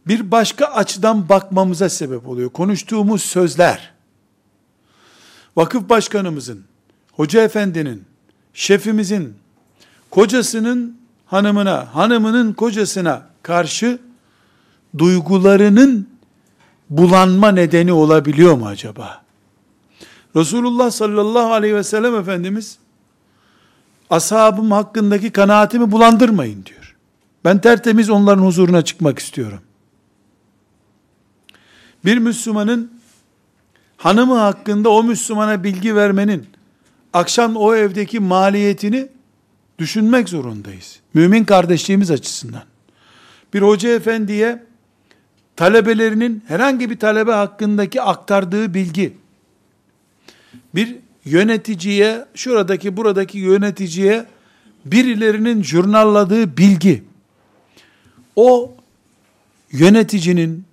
bir 0.07 0.31
başka 0.31 0.67
açıdan 0.67 1.29
bakmamıza 1.29 1.89
sebep 1.89 2.29
oluyor. 2.29 2.51
Konuştuğumuz 2.51 3.23
sözler, 3.23 3.93
vakıf 5.57 5.89
başkanımızın, 5.89 6.65
hoca 7.13 7.43
efendinin, 7.43 8.05
şefimizin, 8.55 9.35
kocasının 10.11 10.97
hanımına, 11.27 11.95
hanımının 11.95 12.53
kocasına 12.53 13.23
karşı 13.43 13.99
duygularının 14.99 16.09
bulanma 16.91 17.53
nedeni 17.53 17.93
olabiliyor 17.93 18.55
mu 18.55 18.67
acaba? 18.67 19.23
Resulullah 20.37 20.91
sallallahu 20.91 21.53
aleyhi 21.53 21.75
ve 21.75 21.85
sellem 21.85 22.15
Efendimiz 22.15 22.79
ashabım 24.11 24.71
hakkındaki 24.71 25.31
kanaatimi 25.31 25.93
bulandırmayın 25.93 26.65
diyor. 26.65 26.97
Ben 27.45 27.61
tertemiz 27.61 28.11
onların 28.11 28.43
huzuruna 28.43 28.83
çıkmak 28.83 29.19
istiyorum. 29.19 29.61
Bir 32.05 32.19
Müslümanın 32.19 32.93
hanımı 33.97 34.35
hakkında 34.35 34.89
o 34.89 35.03
Müslümana 35.03 35.65
bilgi 35.65 35.97
vermenin 35.97 36.47
akşam 37.13 37.57
o 37.57 37.75
evdeki 37.75 38.21
maliyetini 38.21 39.09
düşünmek 39.79 40.29
zorundayız. 40.29 41.01
Mümin 41.15 41.45
kardeşliğimiz 41.45 42.11
açısından. 42.11 42.63
Bir 43.55 43.63
hoca 43.63 43.89
efendiye 43.89 44.65
talebelerinin 45.57 46.45
herhangi 46.49 46.91
bir 46.91 46.99
talebe 46.99 47.33
hakkındaki 47.33 48.03
aktardığı 48.03 48.75
bilgi 48.75 49.20
bir 50.75 50.97
yöneticiye, 51.25 52.25
şuradaki 52.35 52.97
buradaki 52.97 53.39
yöneticiye 53.39 54.27
birilerinin 54.85 55.63
jurnalladığı 55.63 56.57
bilgi 56.57 57.11
o 58.37 58.71
yöneticinin, 59.73 60.65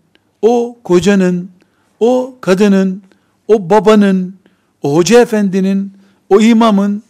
o 0.41 0.77
kocanın, 0.83 1.49
o 1.99 2.37
kadının, 2.41 3.03
o 3.47 3.69
babanın, 3.69 4.35
o 4.81 4.95
hoca 4.95 5.21
efendinin, 5.21 5.93
o 6.29 6.41
imamın 6.41 7.03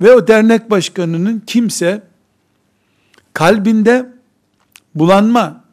ve 0.00 0.12
o 0.12 0.28
dernek 0.28 0.70
başkanının 0.70 1.42
kimse 1.46 2.02
kalbinde 3.32 4.06
bulanma 4.94 5.64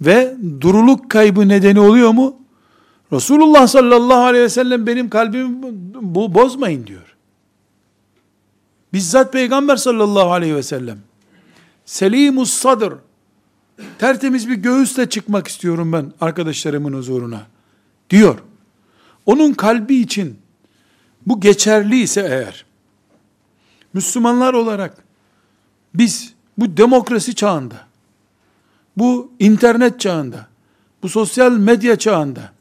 ve 0.00 0.34
duruluk 0.60 1.10
kaybı 1.10 1.48
nedeni 1.48 1.80
oluyor 1.80 2.10
mu? 2.10 2.36
Resulullah 3.12 3.66
sallallahu 3.66 4.24
aleyhi 4.24 4.44
ve 4.44 4.48
sellem 4.48 4.86
benim 4.86 5.10
kalbimi 5.10 5.62
bu 6.00 6.34
bozmayın 6.34 6.86
diyor. 6.86 7.16
Bizzat 8.92 9.32
Peygamber 9.32 9.76
sallallahu 9.76 10.32
aleyhi 10.32 10.54
ve 10.54 10.62
sellem 10.62 10.98
selimus 11.84 12.50
sadır 12.50 12.94
tertemiz 13.98 14.48
bir 14.48 14.54
göğüsle 14.54 15.08
çıkmak 15.08 15.48
istiyorum 15.48 15.92
ben 15.92 16.12
arkadaşlarımın 16.20 16.92
huzuruna 16.92 17.46
diyor. 18.10 18.38
Onun 19.26 19.52
kalbi 19.52 19.96
için 19.96 20.38
bu 21.26 21.40
geçerli 21.40 22.00
ise 22.00 22.20
eğer 22.20 22.64
Müslümanlar 23.92 24.54
olarak 24.54 25.04
biz 25.94 26.34
bu 26.58 26.76
demokrasi 26.76 27.34
çağında 27.34 27.86
bu 28.96 29.32
internet 29.38 30.00
çağında 30.00 30.46
bu 31.02 31.08
sosyal 31.08 31.52
medya 31.52 31.96
çağında 31.96 32.55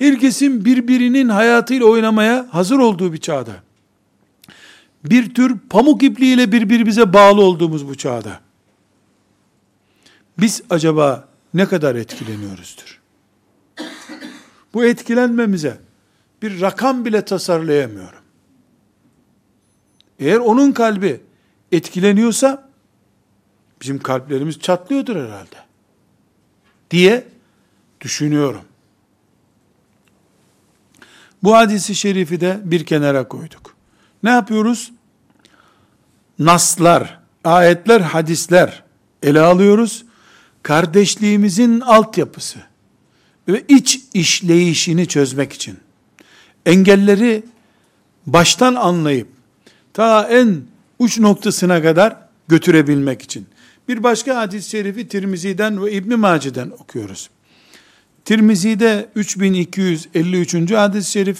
herkesin 0.00 0.64
birbirinin 0.64 1.28
hayatıyla 1.28 1.86
oynamaya 1.86 2.48
hazır 2.50 2.78
olduğu 2.78 3.12
bir 3.12 3.18
çağda 3.18 3.52
bir 5.04 5.34
tür 5.34 5.58
pamuk 5.58 6.02
ipliğiyle 6.02 6.52
birbirimize 6.52 7.12
bağlı 7.12 7.42
olduğumuz 7.42 7.88
bu 7.88 7.94
çağda 7.94 8.40
biz 10.38 10.62
acaba 10.70 11.28
ne 11.54 11.66
kadar 11.66 11.94
etkileniyoruzdur? 11.94 13.00
Bu 14.74 14.84
etkilenmemize 14.84 15.78
bir 16.42 16.60
rakam 16.60 17.04
bile 17.04 17.24
tasarlayamıyorum. 17.24 18.20
Eğer 20.18 20.36
onun 20.36 20.72
kalbi 20.72 21.20
etkileniyorsa 21.72 22.70
bizim 23.82 23.98
kalplerimiz 23.98 24.58
çatlıyordur 24.58 25.16
herhalde 25.16 25.56
diye 26.90 27.28
düşünüyorum. 28.00 28.69
Bu 31.42 31.56
hadisi 31.56 31.94
şerifi 31.94 32.40
de 32.40 32.60
bir 32.64 32.84
kenara 32.84 33.28
koyduk. 33.28 33.74
Ne 34.22 34.30
yapıyoruz? 34.30 34.92
Naslar, 36.38 37.18
ayetler, 37.44 38.00
hadisler 38.00 38.82
ele 39.22 39.40
alıyoruz. 39.40 40.04
Kardeşliğimizin 40.62 41.80
altyapısı 41.80 42.58
ve 43.48 43.64
iç 43.68 44.00
işleyişini 44.14 45.06
çözmek 45.06 45.52
için 45.52 45.78
engelleri 46.66 47.42
baştan 48.26 48.74
anlayıp 48.74 49.28
ta 49.92 50.28
en 50.28 50.62
uç 50.98 51.18
noktasına 51.18 51.82
kadar 51.82 52.16
götürebilmek 52.48 53.22
için. 53.22 53.46
Bir 53.88 54.02
başka 54.02 54.36
hadis-i 54.36 54.70
şerifi 54.70 55.08
Tirmizi'den 55.08 55.84
ve 55.84 55.92
İbn 55.92 56.14
Mace'den 56.14 56.70
okuyoruz. 56.70 57.30
Tirmizi'de 58.24 59.08
3253. 59.14 60.72
hadis-i 60.72 61.10
şerif, 61.10 61.38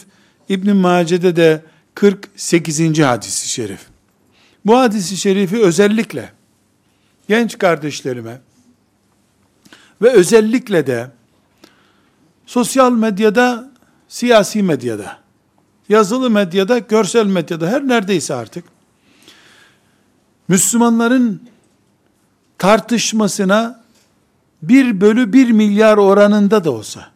İbn 0.49 0.77
Mace'de 0.77 1.37
de 1.37 1.65
48. 1.95 2.99
hadis-i 2.99 3.49
şerif. 3.49 3.81
Bu 4.67 4.79
hadis-i 4.79 5.17
şerifi 5.17 5.63
özellikle 5.63 6.33
genç 7.29 7.59
kardeşlerime 7.59 8.41
ve 10.03 10.11
özellikle 10.11 10.87
de 10.87 11.11
sosyal 12.47 12.93
medyada, 12.93 13.71
siyasi 14.09 14.63
medyada, 14.63 15.19
yazılı 15.89 16.31
medyada, 16.31 16.79
görsel 16.79 17.27
medyada, 17.27 17.69
her 17.69 17.89
neredeyse 17.89 18.35
artık 18.35 18.65
Müslümanların 20.49 21.43
tartışmasına 22.59 23.80
bir 24.63 25.01
bölü 25.01 25.33
bir 25.33 25.51
milyar 25.51 25.97
oranında 25.97 26.65
da 26.65 26.71
olsa 26.71 27.07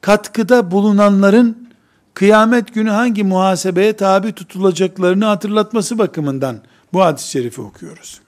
katkıda 0.00 0.70
bulunanların 0.70 1.68
kıyamet 2.14 2.74
günü 2.74 2.90
hangi 2.90 3.24
muhasebeye 3.24 3.92
tabi 3.92 4.32
tutulacaklarını 4.32 5.24
hatırlatması 5.24 5.98
bakımından 5.98 6.60
bu 6.92 7.00
hadis-i 7.02 7.30
şerifi 7.30 7.60
okuyoruz. 7.60 8.20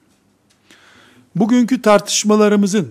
Bugünkü 1.36 1.82
tartışmalarımızın 1.82 2.88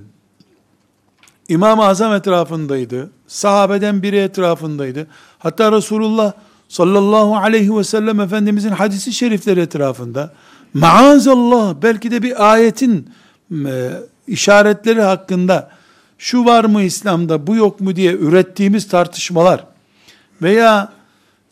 İmam-ı 1.49 1.85
Azam 1.85 2.13
etrafındaydı, 2.13 3.09
sahabeden 3.27 4.03
biri 4.03 4.17
etrafındaydı. 4.17 5.07
Hatta 5.39 5.71
Resulullah 5.71 6.33
sallallahu 6.67 7.37
aleyhi 7.37 7.77
ve 7.77 7.83
sellem 7.83 8.19
Efendimizin 8.19 8.69
hadisi 8.69 9.13
şerifleri 9.13 9.59
etrafında 9.59 10.33
maazallah 10.73 11.75
belki 11.83 12.11
de 12.11 12.23
bir 12.23 12.51
ayetin 12.51 13.09
e, 13.65 13.91
işaretleri 14.31 15.01
hakkında 15.01 15.69
şu 16.17 16.45
var 16.45 16.65
mı 16.65 16.81
İslam'da 16.81 17.47
bu 17.47 17.55
yok 17.55 17.81
mu 17.81 17.95
diye 17.95 18.13
ürettiğimiz 18.13 18.87
tartışmalar 18.87 19.65
veya 20.41 20.93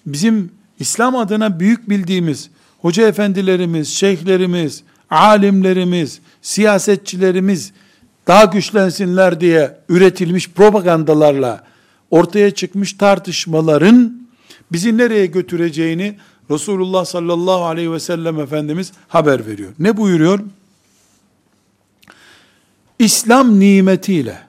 bizim 0.06 0.52
İslam 0.80 1.16
adına 1.16 1.60
büyük 1.60 1.90
bildiğimiz 1.90 2.50
hoca 2.82 3.08
efendilerimiz, 3.08 3.88
şeyhlerimiz, 3.94 4.84
alimlerimiz, 5.10 6.20
siyasetçilerimiz 6.42 7.72
daha 8.28 8.46
güçlensinler 8.46 9.42
diye 9.42 9.78
üretilmiş 9.90 10.50
propagandalarla 10.50 11.64
ortaya 12.12 12.52
çıkmış 12.52 12.94
tartışmaların 12.94 14.22
bizi 14.72 14.98
nereye 14.98 15.26
götüreceğini 15.26 16.16
Resulullah 16.52 17.06
sallallahu 17.06 17.66
aleyhi 17.66 17.92
ve 17.92 18.00
sellem 18.00 18.40
Efendimiz 18.40 18.92
haber 19.08 19.46
veriyor. 19.46 19.70
Ne 19.80 19.98
buyuruyor? 19.98 20.40
İslam 23.00 23.60
nimetiyle 23.60 24.42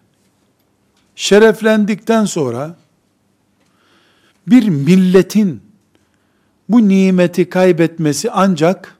şereflendikten 1.16 2.24
sonra 2.24 2.76
bir 4.46 4.68
milletin 4.68 5.62
bu 6.68 6.88
nimeti 6.88 7.48
kaybetmesi 7.48 8.30
ancak 8.30 8.96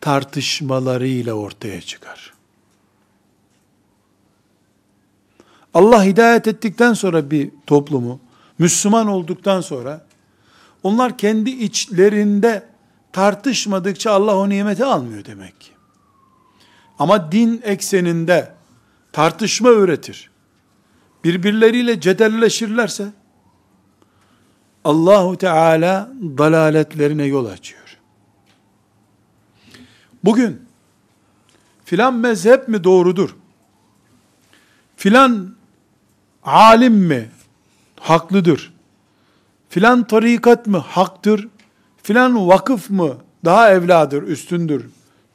tartışmalarıyla 0.00 1.34
ortaya 1.34 1.80
çıkar. 1.80 2.34
Allah 5.74 6.04
hidayet 6.04 6.46
ettikten 6.46 6.92
sonra 6.92 7.30
bir 7.30 7.50
toplumu, 7.66 8.20
Müslüman 8.58 9.06
olduktan 9.06 9.60
sonra, 9.60 10.06
onlar 10.82 11.18
kendi 11.18 11.50
içlerinde 11.50 12.66
tartışmadıkça 13.12 14.12
Allah 14.12 14.36
o 14.36 14.48
nimeti 14.48 14.84
almıyor 14.84 15.24
demek 15.24 15.60
ki. 15.60 15.70
Ama 16.98 17.32
din 17.32 17.60
ekseninde 17.64 18.57
tartışma 19.12 19.70
üretir. 19.70 20.30
Birbirleriyle 21.24 22.00
cedelleşirlerse, 22.00 23.12
Allahu 24.84 25.36
Teala 25.36 26.12
dalaletlerine 26.20 27.24
yol 27.24 27.46
açıyor. 27.46 27.98
Bugün 30.24 30.62
filan 31.84 32.14
mezhep 32.14 32.68
mi 32.68 32.84
doğrudur? 32.84 33.36
Filan 34.96 35.54
alim 36.42 36.94
mi 36.94 37.30
haklıdır? 38.00 38.72
Filan 39.68 40.06
tarikat 40.06 40.66
mı 40.66 40.78
haktır? 40.78 41.48
Filan 42.02 42.48
vakıf 42.48 42.90
mı 42.90 43.16
daha 43.44 43.70
evladır, 43.70 44.22
üstündür? 44.22 44.86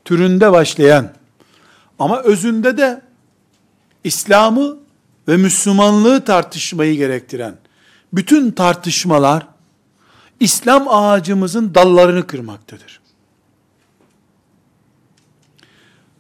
Türünde 0.06 0.52
başlayan 0.52 1.14
ama 2.00 2.22
özünde 2.22 2.78
de 2.78 3.02
İslam'ı 4.04 4.78
ve 5.28 5.38
Müslümanlığı 5.38 6.26
tartışmayı 6.26 6.98
gerektiren 6.98 7.56
bütün 8.14 8.52
tartışmalar 8.52 9.48
İslam 10.40 10.88
ağacımızın 10.88 11.76
dallarını 11.76 12.28
kırmaktadır. 12.28 13.02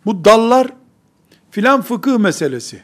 Bu 0.05 0.25
dallar 0.25 0.67
filan 1.51 1.81
fıkıh 1.81 2.17
meselesi, 2.17 2.83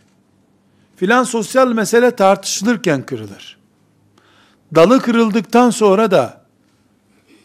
filan 0.95 1.23
sosyal 1.23 1.73
mesele 1.73 2.15
tartışılırken 2.15 3.05
kırılır. 3.05 3.57
Dalı 4.75 5.01
kırıldıktan 5.01 5.69
sonra 5.69 6.11
da 6.11 6.41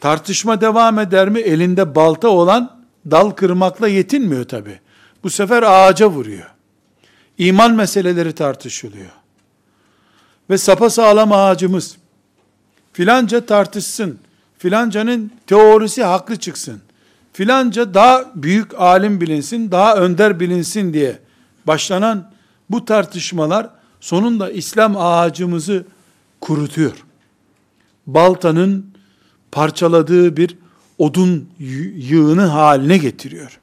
tartışma 0.01 0.61
devam 0.61 0.99
eder 0.99 1.29
mi? 1.29 1.40
Elinde 1.40 1.95
balta 1.95 2.29
olan 2.29 2.81
dal 3.11 3.31
kırmakla 3.31 3.88
yetinmiyor 3.88 4.45
tabi. 4.45 4.81
Bu 5.23 5.31
sefer 5.31 5.62
ağaca 5.62 6.11
vuruyor. 6.11 6.54
İman 7.38 7.75
meseleleri 7.75 8.33
tartışılıyor. 8.33 9.11
Ve 10.51 10.59
sapa 10.59 10.90
sağlam 10.90 11.33
ağacımız 11.33 11.97
filanca 12.92 13.47
tartışsın, 13.47 14.18
filancanın 14.59 15.31
teorisi 15.47 16.05
haklı 16.05 16.37
çıksın, 16.37 16.81
filanca 17.33 17.94
daha 17.94 18.31
büyük 18.35 18.81
alim 18.81 19.20
bilinsin, 19.20 19.70
daha 19.70 19.97
önder 19.97 20.40
bilinsin 20.40 20.94
diye 20.94 21.18
başlanan 21.66 22.31
Bu 22.70 22.85
tartışmalar 22.85 23.70
sonunda 24.01 24.51
İslam 24.51 24.97
ağacımızı 24.97 25.85
kurutuyor. 26.40 27.05
Baltanın 28.07 28.94
parçaladığı 29.53 30.37
bir 30.37 30.57
odun 30.99 31.49
yığını 31.97 32.42
haline 32.42 32.99
getiriyor. 32.99 33.61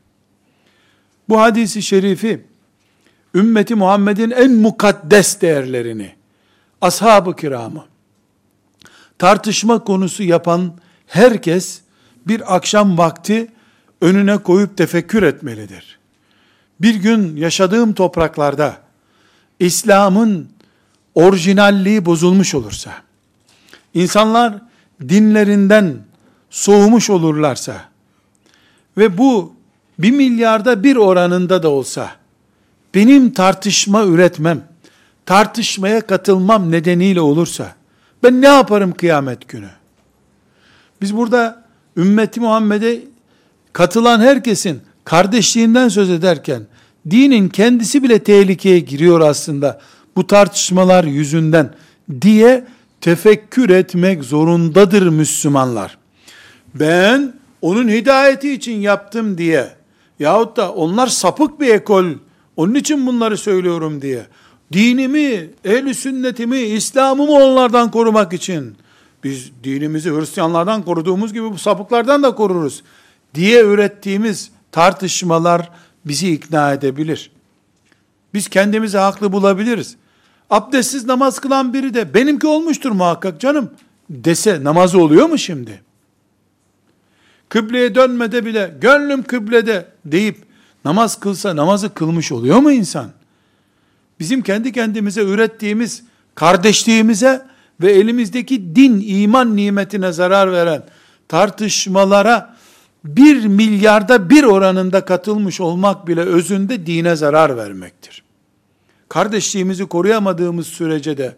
Bu 1.30 1.42
hadisi 1.42 1.82
şerifi 1.82 2.46
ümmeti 3.36 3.76
Muhammed'in 3.76 4.32
en 4.32 4.52
mukaddes 4.52 5.42
değerlerini, 5.42 6.16
ashab-ı 6.82 7.36
kiramı, 7.36 7.86
tartışma 9.18 9.84
konusu 9.84 10.24
yapan 10.24 10.74
herkes 11.08 11.82
bir 12.28 12.56
akşam 12.56 12.98
vakti 12.98 13.48
önüne 14.02 14.38
koyup 14.38 14.78
tefekkür 14.78 15.24
etmelidir. 15.24 16.00
Bir 16.82 16.96
gün 16.96 17.36
yaşadığım 17.36 17.94
topraklarda 17.94 18.78
İslam'ın 19.60 20.50
orijinalliği 21.16 22.06
bozulmuş 22.06 22.56
olursa, 22.56 22.92
insanlar 23.94 24.62
dinlerinden 25.10 25.98
soğumuş 26.50 27.10
olurlarsa 27.10 27.76
ve 28.98 29.18
bu 29.18 29.54
bir 30.00 30.12
milyarda 30.12 30.84
bir 30.84 30.96
oranında 30.96 31.64
da 31.64 31.70
olsa 31.70 32.21
benim 32.96 33.34
tartışma 33.34 34.04
üretmem, 34.06 34.64
tartışmaya 35.26 36.02
katılmam 36.02 36.72
nedeniyle 36.72 37.22
olursa 37.22 37.76
ben 38.24 38.42
ne 38.42 38.48
yaparım 38.48 38.92
kıyamet 38.92 39.48
günü? 39.48 39.70
Biz 41.02 41.18
burada 41.18 41.64
ümmeti 41.98 42.40
Muhammed'e 42.40 43.00
katılan 43.74 44.20
herkesin 44.20 44.82
kardeşliğinden 45.04 45.90
söz 45.90 46.10
ederken 46.10 46.62
dinin 47.10 47.50
kendisi 47.50 48.04
bile 48.04 48.20
tehlikeye 48.20 48.80
giriyor 48.80 49.20
aslında 49.22 49.82
bu 50.16 50.28
tartışmalar 50.28 51.04
yüzünden 51.04 51.74
diye 52.22 52.66
tefekkür 53.02 53.70
etmek 53.70 54.24
zorundadır 54.24 55.08
Müslümanlar. 55.08 55.98
Ben 56.74 57.34
onun 57.62 57.88
hidayeti 57.88 58.54
için 58.54 58.80
yaptım 58.80 59.38
diye 59.38 59.70
yahut 60.20 60.58
da 60.58 60.74
onlar 60.74 61.08
sapık 61.08 61.60
bir 61.60 61.68
ekol 61.74 62.06
onun 62.62 62.76
için 62.76 63.08
bunları 63.08 63.38
söylüyorum 63.38 64.02
diye 64.02 64.26
dinimi, 64.74 65.50
ehli 65.66 65.96
sünnetimi, 65.96 66.60
İslam'ımı 66.60 67.32
onlardan 67.32 67.92
korumak 67.92 68.34
için 68.34 68.76
biz 69.24 69.52
dinimizi 69.64 70.10
Hristiyanlardan 70.10 70.84
koruduğumuz 70.84 71.34
gibi 71.34 71.52
bu 71.52 71.58
sapıklardan 71.58 72.24
da 72.24 72.36
koruruz 72.36 72.84
diye 73.36 73.64
ürettiğimiz 73.64 74.52
tartışmalar 74.72 75.70
bizi 76.06 76.34
ikna 76.34 76.74
edebilir. 76.74 77.32
Biz 78.34 78.48
kendimizi 78.48 78.98
haklı 78.98 79.32
bulabiliriz. 79.32 79.96
Abdestsiz 80.50 81.06
namaz 81.06 81.40
kılan 81.40 81.74
biri 81.74 81.94
de 81.94 82.14
benimki 82.14 82.48
olmuştur 82.48 82.92
muhakkak 82.92 83.40
canım 83.42 83.72
dese 84.10 84.64
namazı 84.64 85.00
oluyor 85.00 85.30
mu 85.30 85.38
şimdi? 85.38 85.82
Kıbleye 87.50 87.96
dönmede 87.96 88.46
bile 88.46 88.78
gönlüm 88.82 89.24
kıblede 89.24 89.86
deyip 90.06 90.51
namaz 90.86 91.20
kılsa 91.20 91.56
namazı 91.56 91.94
kılmış 91.94 92.32
oluyor 92.32 92.58
mu 92.58 92.72
insan? 92.72 93.12
Bizim 94.20 94.42
kendi 94.42 94.72
kendimize 94.72 95.22
ürettiğimiz 95.22 96.04
kardeşliğimize 96.36 97.46
ve 97.82 97.92
elimizdeki 97.92 98.76
din, 98.76 99.04
iman 99.08 99.56
nimetine 99.56 100.12
zarar 100.12 100.52
veren 100.52 100.84
tartışmalara 101.28 102.56
bir 103.04 103.46
milyarda 103.46 104.30
bir 104.30 104.44
oranında 104.44 105.06
katılmış 105.06 105.62
olmak 105.62 106.08
bile 106.08 106.22
özünde 106.22 106.86
dine 106.86 107.16
zarar 107.16 107.58
vermektir. 107.58 108.24
Kardeşliğimizi 109.10 109.86
koruyamadığımız 109.86 110.68
sürece 110.68 111.18
de 111.18 111.36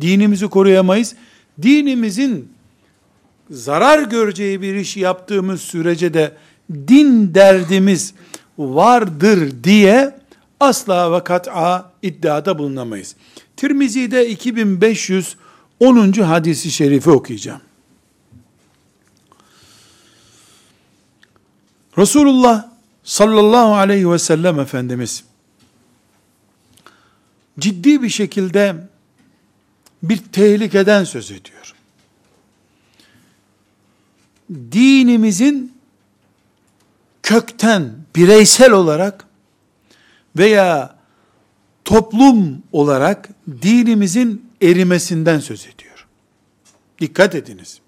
dinimizi 0.00 0.48
koruyamayız. 0.48 1.14
Dinimizin 1.62 2.48
zarar 3.50 4.02
göreceği 4.02 4.62
bir 4.62 4.74
iş 4.74 4.96
yaptığımız 4.96 5.60
sürece 5.60 6.14
de 6.14 6.32
din 6.88 7.34
derdimiz 7.34 8.14
vardır 8.58 9.64
diye 9.64 10.16
asla 10.60 11.12
ve 11.12 11.24
kat'a 11.24 11.92
iddiada 12.02 12.58
bulunamayız. 12.58 13.16
Tirmizi'de 13.56 14.28
2510. 14.28 16.12
hadisi 16.12 16.70
şerifi 16.70 17.10
okuyacağım. 17.10 17.60
Resulullah 21.98 22.68
sallallahu 23.04 23.74
aleyhi 23.74 24.10
ve 24.10 24.18
sellem 24.18 24.60
Efendimiz 24.60 25.24
ciddi 27.58 28.02
bir 28.02 28.08
şekilde 28.08 28.76
bir 30.02 30.16
tehlikeden 30.16 31.04
söz 31.04 31.30
ediyor. 31.30 31.74
Dinimizin 34.50 35.73
kökten 37.24 37.92
bireysel 38.16 38.72
olarak 38.72 39.24
veya 40.36 40.96
toplum 41.84 42.62
olarak 42.72 43.28
dinimizin 43.62 44.50
erimesinden 44.62 45.38
söz 45.38 45.60
ediyor. 45.60 46.06
Dikkat 47.00 47.34
ediniz. 47.34 47.80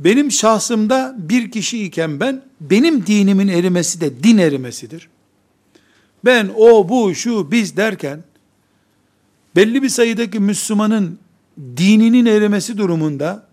Benim 0.00 0.32
şahsımda 0.32 1.14
bir 1.18 1.50
kişi 1.50 1.84
iken 1.84 2.20
ben, 2.20 2.42
benim 2.60 3.06
dinimin 3.06 3.48
erimesi 3.48 4.00
de 4.00 4.22
din 4.22 4.38
erimesidir. 4.38 5.08
Ben 6.24 6.50
o, 6.56 6.88
bu, 6.88 7.14
şu, 7.14 7.50
biz 7.50 7.76
derken, 7.76 8.24
belli 9.56 9.82
bir 9.82 9.88
sayıdaki 9.88 10.40
Müslümanın 10.40 11.18
dininin 11.76 12.26
erimesi 12.26 12.78
durumunda, 12.78 13.46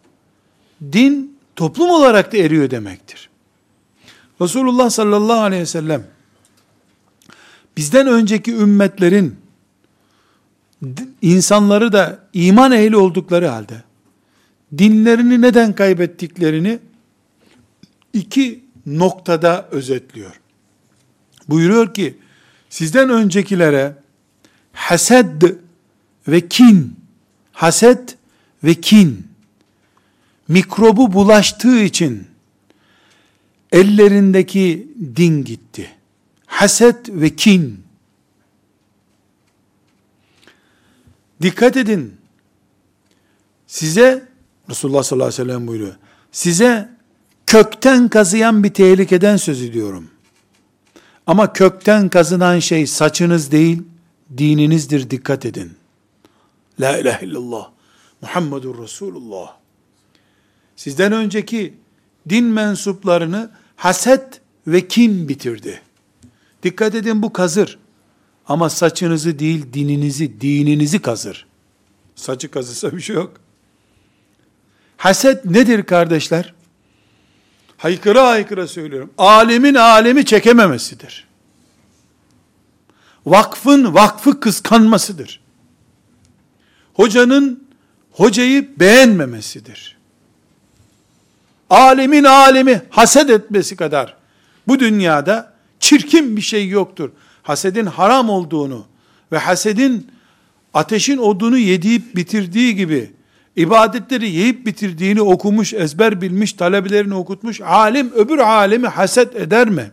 din 0.92 1.38
toplum 1.56 1.90
olarak 1.90 2.34
da 2.34 2.38
eriyor 2.38 2.72
demektir. 2.72 3.30
Resulullah 4.42 4.90
sallallahu 4.90 5.40
aleyhi 5.40 5.62
ve 5.62 5.66
sellem, 5.66 6.08
bizden 7.78 8.08
önceki 8.08 8.52
ümmetlerin, 8.56 9.36
insanları 11.22 11.94
da 11.94 12.20
iman 12.34 12.72
ehli 12.72 12.98
oldukları 12.98 13.48
halde, 13.48 13.84
dinlerini 14.78 15.42
neden 15.42 15.74
kaybettiklerini 15.74 16.80
iki 18.14 18.64
noktada 18.86 19.68
özetliyor. 19.72 20.40
Buyuruyor 21.50 21.94
ki, 21.94 22.18
sizden 22.70 23.10
öncekilere 23.10 23.96
hased 24.74 25.42
ve 26.28 26.48
kin, 26.48 26.96
haset 27.52 28.18
ve 28.64 28.74
kin, 28.74 29.28
mikrobu 30.48 31.14
bulaştığı 31.14 31.80
için 31.80 32.28
ellerindeki 33.72 34.88
din 35.16 35.44
gitti. 35.44 35.90
Haset 36.46 37.10
ve 37.10 37.36
kin. 37.36 37.84
Dikkat 41.42 41.78
edin. 41.78 42.16
Size 43.68 44.28
Resulullah 44.70 45.04
sallallahu 45.04 45.28
aleyhi 45.28 45.42
ve 45.42 45.46
sellem 45.46 45.68
buyuruyor. 45.68 45.96
Size 46.32 46.90
kökten 47.46 48.08
kazıyan 48.08 48.64
bir 48.64 48.74
tehlikeden 48.74 49.38
söz 49.38 49.62
ediyorum. 49.62 50.10
Ama 51.28 51.54
kökten 51.54 52.10
kazınan 52.10 52.60
şey 52.60 52.88
saçınız 52.88 53.52
değil, 53.52 53.84
dininizdir 54.38 55.10
dikkat 55.10 55.46
edin. 55.46 55.74
La 56.80 56.98
ilahe 56.98 57.26
illallah. 57.26 57.70
Muhammedur 58.22 58.84
Resulullah. 58.84 59.54
Sizden 60.76 61.12
önceki 61.12 61.74
din 62.30 62.46
mensuplarını 62.46 63.52
haset 63.76 64.42
ve 64.68 64.88
kin 64.88 65.30
bitirdi. 65.30 65.82
Dikkat 66.64 66.96
edin 66.96 67.22
bu 67.22 67.34
kazır. 67.34 67.78
Ama 68.48 68.70
saçınızı 68.70 69.40
değil 69.40 69.66
dininizi, 69.74 70.42
dininizi 70.42 71.00
kazır. 71.00 71.46
Saçı 72.16 72.52
kazısa 72.52 72.96
bir 72.96 73.02
şey 73.02 73.16
yok. 73.16 73.34
Haset 74.98 75.46
nedir 75.46 75.84
kardeşler? 75.84 76.54
Haykıra 77.78 78.28
haykıra 78.28 78.68
söylüyorum. 78.68 79.14
Alemin 79.18 79.76
alemi 79.76 80.26
çekememesidir. 80.26 81.28
Vakfın 83.26 83.94
vakfı 83.94 84.40
kıskanmasıdır. 84.40 85.40
Hocanın 86.94 87.68
hocayı 88.12 88.80
beğenmemesidir. 88.80 89.97
Alemin 91.70 92.24
alemi 92.24 92.82
haset 92.90 93.30
etmesi 93.30 93.76
kadar 93.76 94.16
bu 94.68 94.80
dünyada 94.80 95.54
çirkin 95.80 96.38
bir 96.38 96.42
şey 96.42 96.70
yoktur. 96.70 97.10
Hasedin 97.44 97.86
haram 97.86 98.30
olduğunu 98.30 98.86
ve 99.32 99.38
hasedin 99.38 100.12
ateşin 100.74 101.18
odunu 101.18 101.58
yediğip 101.58 102.16
bitirdiği 102.16 102.76
gibi 102.76 103.12
ibadetleri 103.56 104.30
yiyip 104.30 104.66
bitirdiğini 104.66 105.22
okumuş, 105.22 105.74
ezber 105.74 106.22
bilmiş, 106.22 106.54
talebelerini 106.54 107.16
okutmuş, 107.16 107.62
alim 107.62 108.12
öbür 108.16 108.38
alemi 108.38 108.88
haset 108.88 109.36
eder 109.36 109.70
mi? 109.70 109.92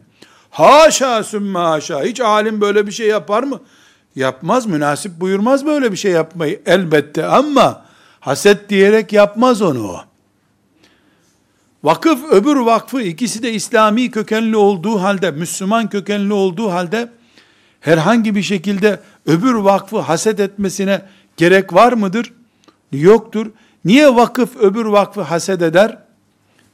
Haşa 0.51 1.25
sümme 1.25 1.59
haşa. 1.59 2.03
Hiç 2.03 2.21
alim 2.21 2.61
böyle 2.61 2.87
bir 2.87 2.93
şey 2.93 3.09
yapar 3.09 3.43
mı? 3.43 3.61
Yapmaz, 4.17 4.67
münasip 4.67 5.21
buyurmaz 5.21 5.67
böyle 5.67 5.93
bir 5.93 5.97
şey 5.97 6.13
yapmayı 6.13 6.63
elbette 6.67 7.27
ama 7.27 7.85
haset 8.21 8.69
diyerek 8.69 9.13
yapmaz 9.13 9.63
onu 9.63 9.89
o. 9.89 10.01
Vakıf 11.85 12.33
öbür 12.33 12.57
vakfı 12.57 13.03
ikisi 13.03 13.43
de 13.43 13.53
İslami 13.53 14.11
kökenli 14.11 14.57
olduğu 14.57 15.03
halde, 15.03 15.31
Müslüman 15.31 15.89
kökenli 15.89 16.33
olduğu 16.33 16.71
halde 16.71 17.09
herhangi 17.81 18.35
bir 18.35 18.43
şekilde 18.43 19.01
öbür 19.27 19.55
vakfı 19.55 19.99
haset 19.99 20.41
etmesine 20.41 21.03
gerek 21.37 21.73
var 21.73 21.93
mıdır? 21.93 22.33
Yoktur. 22.93 23.47
Niye 23.85 24.17
vakıf 24.17 24.57
öbür 24.57 24.85
vakfı 24.85 25.21
haset 25.21 25.63
eder? 25.63 25.99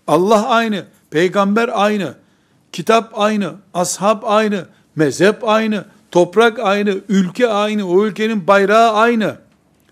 Allah 0.07 0.49
aynı, 0.49 0.85
peygamber 1.11 1.71
aynı, 1.73 2.15
kitap 2.73 3.19
aynı, 3.19 3.53
ashab 3.75 4.23
aynı, 4.23 4.67
mezhep 4.97 5.49
aynı, 5.49 5.85
toprak 6.11 6.59
aynı, 6.59 6.99
ülke 7.09 7.49
aynı, 7.49 7.89
o 7.89 8.07
ülkenin 8.07 8.47
bayrağı 8.47 8.93
aynı. 8.93 9.37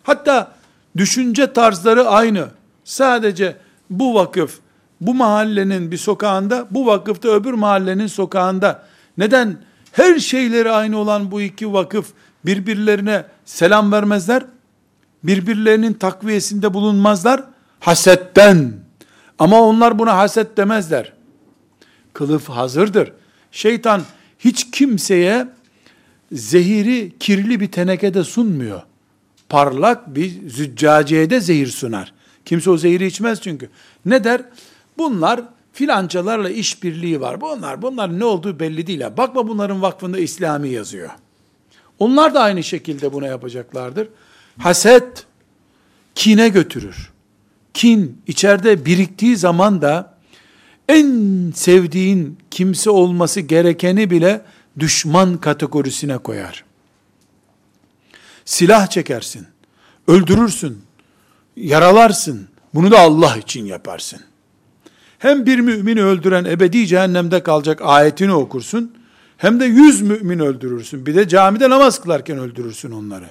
Hatta 0.02 0.52
düşünce 0.96 1.52
tarzları 1.52 2.08
aynı. 2.08 2.48
Sadece 2.84 3.56
bu 3.90 4.14
vakıf, 4.14 4.58
bu 5.00 5.14
mahallenin 5.14 5.90
bir 5.90 5.96
sokağında, 5.96 6.66
bu 6.70 6.86
vakıfta 6.86 7.28
öbür 7.28 7.52
mahallenin 7.52 8.06
sokağında. 8.06 8.86
Neden 9.18 9.56
her 9.92 10.18
şeyleri 10.18 10.70
aynı 10.70 10.98
olan 10.98 11.30
bu 11.30 11.40
iki 11.40 11.72
vakıf 11.72 12.12
birbirlerine 12.46 13.24
selam 13.44 13.92
vermezler? 13.92 14.42
Birbirlerinin 15.24 15.92
takviyesinde 15.92 16.74
bulunmazlar? 16.74 17.44
Hasetten. 17.80 18.72
Ama 19.38 19.60
onlar 19.62 19.98
buna 19.98 20.16
haset 20.16 20.56
demezler. 20.56 21.12
Kılıf 22.12 22.48
hazırdır. 22.48 23.12
Şeytan 23.52 24.02
hiç 24.38 24.70
kimseye 24.70 25.48
zehiri 26.32 27.12
kirli 27.20 27.60
bir 27.60 27.72
tenekede 27.72 28.24
sunmuyor. 28.24 28.82
Parlak 29.48 30.14
bir 30.14 30.48
züccaciyede 30.48 31.40
zehir 31.40 31.66
sunar. 31.66 32.12
Kimse 32.44 32.70
o 32.70 32.76
zehiri 32.76 33.06
içmez 33.06 33.40
çünkü. 33.40 33.70
Ne 34.04 34.24
der? 34.24 34.42
Bunlar 34.98 35.40
filancalarla 35.72 36.50
işbirliği 36.50 37.20
var. 37.20 37.40
Bunlar, 37.40 37.82
bunlar 37.82 38.18
ne 38.18 38.24
olduğu 38.24 38.60
belli 38.60 38.86
değil. 38.86 39.00
Bakma 39.16 39.48
bunların 39.48 39.82
vakfında 39.82 40.18
İslami 40.18 40.68
yazıyor. 40.68 41.10
Onlar 41.98 42.34
da 42.34 42.40
aynı 42.40 42.62
şekilde 42.62 43.12
buna 43.12 43.26
yapacaklardır. 43.26 44.08
Haset, 44.58 45.26
kine 46.14 46.48
götürür. 46.48 47.10
Kin 47.74 48.22
içeride 48.26 48.84
biriktiği 48.84 49.36
zaman 49.36 49.82
da 49.82 50.18
en 50.88 51.52
sevdiğin 51.54 52.38
kimse 52.50 52.90
olması 52.90 53.40
gerekeni 53.40 54.10
bile 54.10 54.42
düşman 54.78 55.36
kategorisine 55.36 56.18
koyar. 56.18 56.64
Silah 58.44 58.86
çekersin, 58.90 59.46
öldürürsün, 60.06 60.82
yaralarsın. 61.56 62.48
Bunu 62.74 62.90
da 62.90 63.00
Allah 63.00 63.36
için 63.36 63.64
yaparsın. 63.64 64.20
Hem 65.18 65.46
bir 65.46 65.58
mümini 65.58 66.02
öldüren 66.02 66.44
ebedi 66.44 66.86
cehennemde 66.86 67.42
kalacak 67.42 67.80
ayetini 67.82 68.32
okursun, 68.32 68.92
hem 69.36 69.60
de 69.60 69.64
yüz 69.64 70.02
mümin 70.02 70.38
öldürürsün. 70.38 71.06
Bir 71.06 71.14
de 71.14 71.28
camide 71.28 71.70
namaz 71.70 72.00
kılarken 72.00 72.38
öldürürsün 72.38 72.90
onları. 72.90 73.26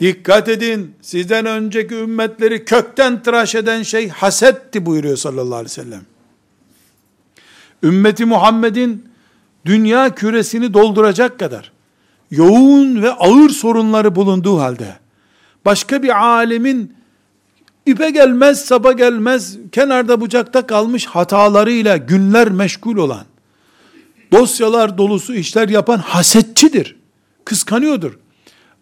Dikkat 0.00 0.48
edin, 0.48 0.94
sizden 1.02 1.46
önceki 1.46 1.94
ümmetleri 1.94 2.64
kökten 2.64 3.22
tıraş 3.22 3.54
eden 3.54 3.82
şey 3.82 4.08
hasetti 4.08 4.86
buyuruyor 4.86 5.16
sallallahu 5.16 5.54
aleyhi 5.54 5.64
ve 5.64 5.82
sellem. 5.82 6.02
Ümmeti 7.82 8.24
Muhammed'in 8.24 9.04
dünya 9.64 10.14
küresini 10.14 10.74
dolduracak 10.74 11.38
kadar 11.38 11.72
yoğun 12.30 13.02
ve 13.02 13.10
ağır 13.10 13.48
sorunları 13.48 14.14
bulunduğu 14.14 14.58
halde 14.58 14.96
başka 15.64 16.02
bir 16.02 16.24
alemin 16.24 16.94
ipe 17.90 18.10
gelmez, 18.10 18.64
sapa 18.64 18.92
gelmez, 18.92 19.58
kenarda 19.72 20.20
bucakta 20.20 20.66
kalmış 20.66 21.06
hatalarıyla 21.06 21.96
günler 21.96 22.50
meşgul 22.50 22.96
olan, 22.96 23.24
dosyalar 24.32 24.98
dolusu 24.98 25.34
işler 25.34 25.68
yapan 25.68 25.98
hasetçidir. 25.98 26.96
Kıskanıyordur. 27.44 28.18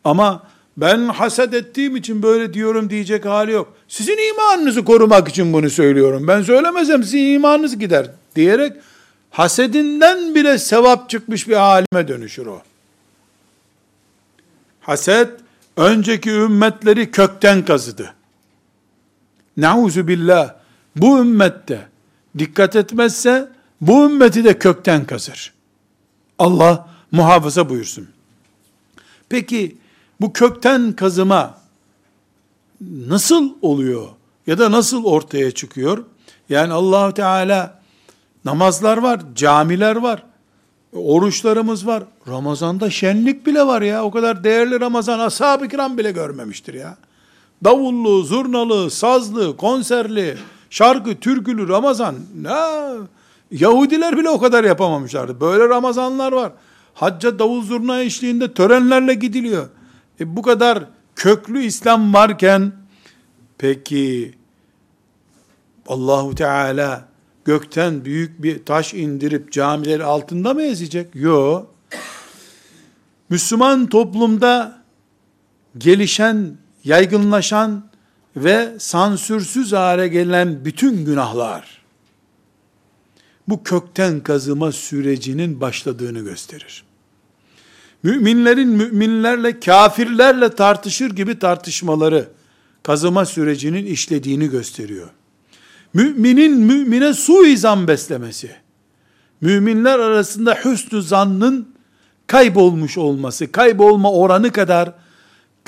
Ama 0.04 0.42
ben 0.76 1.08
haset 1.08 1.54
ettiğim 1.54 1.96
için 1.96 2.22
böyle 2.22 2.54
diyorum 2.54 2.90
diyecek 2.90 3.24
hali 3.24 3.52
yok. 3.52 3.74
Sizin 3.88 4.30
imanınızı 4.30 4.84
korumak 4.84 5.28
için 5.28 5.52
bunu 5.52 5.70
söylüyorum. 5.70 6.28
Ben 6.28 6.42
söylemesem 6.42 7.02
sizin 7.02 7.34
imanınız 7.34 7.78
gider 7.78 8.06
diyerek 8.36 8.72
hasedinden 9.30 10.34
bile 10.34 10.58
sevap 10.58 11.10
çıkmış 11.10 11.48
bir 11.48 11.56
halime 11.56 12.08
dönüşür 12.08 12.46
o. 12.46 12.62
Haset 14.80 15.28
önceki 15.76 16.30
ümmetleri 16.30 17.10
kökten 17.10 17.64
kazıdı. 17.64 18.14
Nauzu 19.58 20.08
billah 20.08 20.54
bu 20.96 21.18
ümmette 21.18 21.88
dikkat 22.38 22.76
etmezse 22.76 23.48
bu 23.80 24.04
ümmeti 24.04 24.44
de 24.44 24.58
kökten 24.58 25.04
kazır. 25.04 25.52
Allah 26.38 26.88
muhafaza 27.12 27.68
buyursun. 27.68 28.08
Peki 29.28 29.76
bu 30.20 30.32
kökten 30.32 30.92
kazıma 30.92 31.58
nasıl 32.80 33.52
oluyor 33.62 34.08
ya 34.46 34.58
da 34.58 34.70
nasıl 34.70 35.04
ortaya 35.04 35.50
çıkıyor? 35.50 36.04
Yani 36.48 36.72
Allah 36.72 37.14
Teala 37.14 37.80
namazlar 38.44 38.98
var, 38.98 39.20
camiler 39.34 39.96
var, 39.96 40.22
oruçlarımız 40.92 41.86
var. 41.86 42.02
Ramazanda 42.28 42.90
şenlik 42.90 43.46
bile 43.46 43.66
var 43.66 43.82
ya. 43.82 44.04
O 44.04 44.10
kadar 44.10 44.44
değerli 44.44 44.80
Ramazan 44.80 45.18
ashab-ı 45.18 45.68
kiram 45.68 45.98
bile 45.98 46.12
görmemiştir 46.12 46.74
ya. 46.74 46.96
Davullu, 47.64 48.22
zurnalı, 48.22 48.90
sazlı, 48.90 49.56
konserli, 49.56 50.36
şarkı, 50.70 51.20
türkülü 51.20 51.68
Ramazan. 51.68 52.14
Ne? 52.42 52.50
Yahudiler 53.50 54.16
bile 54.16 54.28
o 54.30 54.38
kadar 54.38 54.64
yapamamışlardı. 54.64 55.40
Böyle 55.40 55.68
Ramazanlar 55.68 56.32
var. 56.32 56.52
Hacca 56.94 57.38
davul 57.38 57.62
zurna 57.62 58.00
eşliğinde 58.00 58.54
törenlerle 58.54 59.14
gidiliyor. 59.14 59.68
E 60.20 60.36
bu 60.36 60.42
kadar 60.42 60.84
köklü 61.16 61.62
İslam 61.62 62.14
varken 62.14 62.72
peki 63.58 64.34
Allahu 65.88 66.34
Teala 66.34 67.08
gökten 67.44 68.04
büyük 68.04 68.42
bir 68.42 68.64
taş 68.64 68.94
indirip 68.94 69.52
camileri 69.52 70.04
altında 70.04 70.54
mı 70.54 70.62
ezecek? 70.62 71.14
Yok. 71.14 71.74
Müslüman 73.30 73.86
toplumda 73.86 74.82
gelişen, 75.78 76.56
yaygınlaşan 76.88 77.84
ve 78.36 78.74
sansürsüz 78.78 79.72
hale 79.72 80.08
gelen 80.08 80.64
bütün 80.64 81.04
günahlar 81.04 81.82
bu 83.48 83.62
kökten 83.62 84.20
kazıma 84.20 84.72
sürecinin 84.72 85.60
başladığını 85.60 86.20
gösterir 86.20 86.88
müminlerin 88.02 88.68
müminlerle, 88.68 89.60
kafirlerle 89.60 90.48
tartışır 90.48 91.10
gibi 91.10 91.38
tartışmaları 91.38 92.28
kazıma 92.82 93.24
sürecinin 93.24 93.86
işlediğini 93.86 94.50
gösteriyor. 94.50 95.08
Müminin 95.94 96.58
mümine 96.58 97.14
suizan 97.14 97.88
beslemesi, 97.88 98.50
müminler 99.40 99.98
arasında 99.98 100.54
hüsnü 100.64 101.02
zannın 101.02 101.68
kaybolmuş 102.26 102.98
olması, 102.98 103.52
kaybolma 103.52 104.12
oranı 104.12 104.52
kadar 104.52 104.92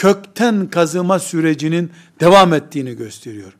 kökten 0.00 0.70
kazıma 0.70 1.18
sürecinin 1.18 1.90
devam 2.20 2.52
ettiğini 2.54 2.96
gösteriyor. 2.96 3.52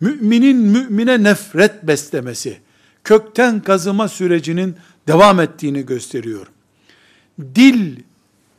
Müminin 0.00 0.56
mümine 0.56 1.22
nefret 1.22 1.82
beslemesi, 1.82 2.58
kökten 3.04 3.60
kazıma 3.60 4.08
sürecinin 4.08 4.76
devam 5.08 5.40
ettiğini 5.40 5.86
gösteriyor 5.86 6.46
dil, 7.40 7.96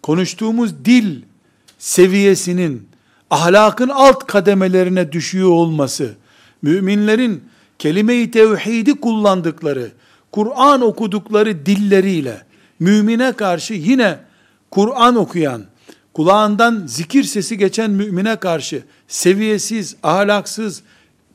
konuştuğumuz 0.03 0.85
dil 0.85 1.21
seviyesinin 1.77 2.87
ahlakın 3.29 3.89
alt 3.89 4.27
kademelerine 4.27 5.11
düşüyor 5.11 5.49
olması, 5.49 6.15
müminlerin 6.61 7.43
kelime-i 7.79 8.31
tevhidi 8.31 8.99
kullandıkları, 8.99 9.91
Kur'an 10.31 10.81
okudukları 10.81 11.65
dilleriyle, 11.65 12.41
mümine 12.79 13.31
karşı 13.31 13.73
yine 13.73 14.19
Kur'an 14.71 15.15
okuyan, 15.15 15.63
kulağından 16.19 16.83
zikir 16.87 17.23
sesi 17.23 17.57
geçen 17.57 17.91
mümine 17.91 18.35
karşı 18.35 18.83
seviyesiz, 19.07 19.95
ahlaksız, 20.03 20.81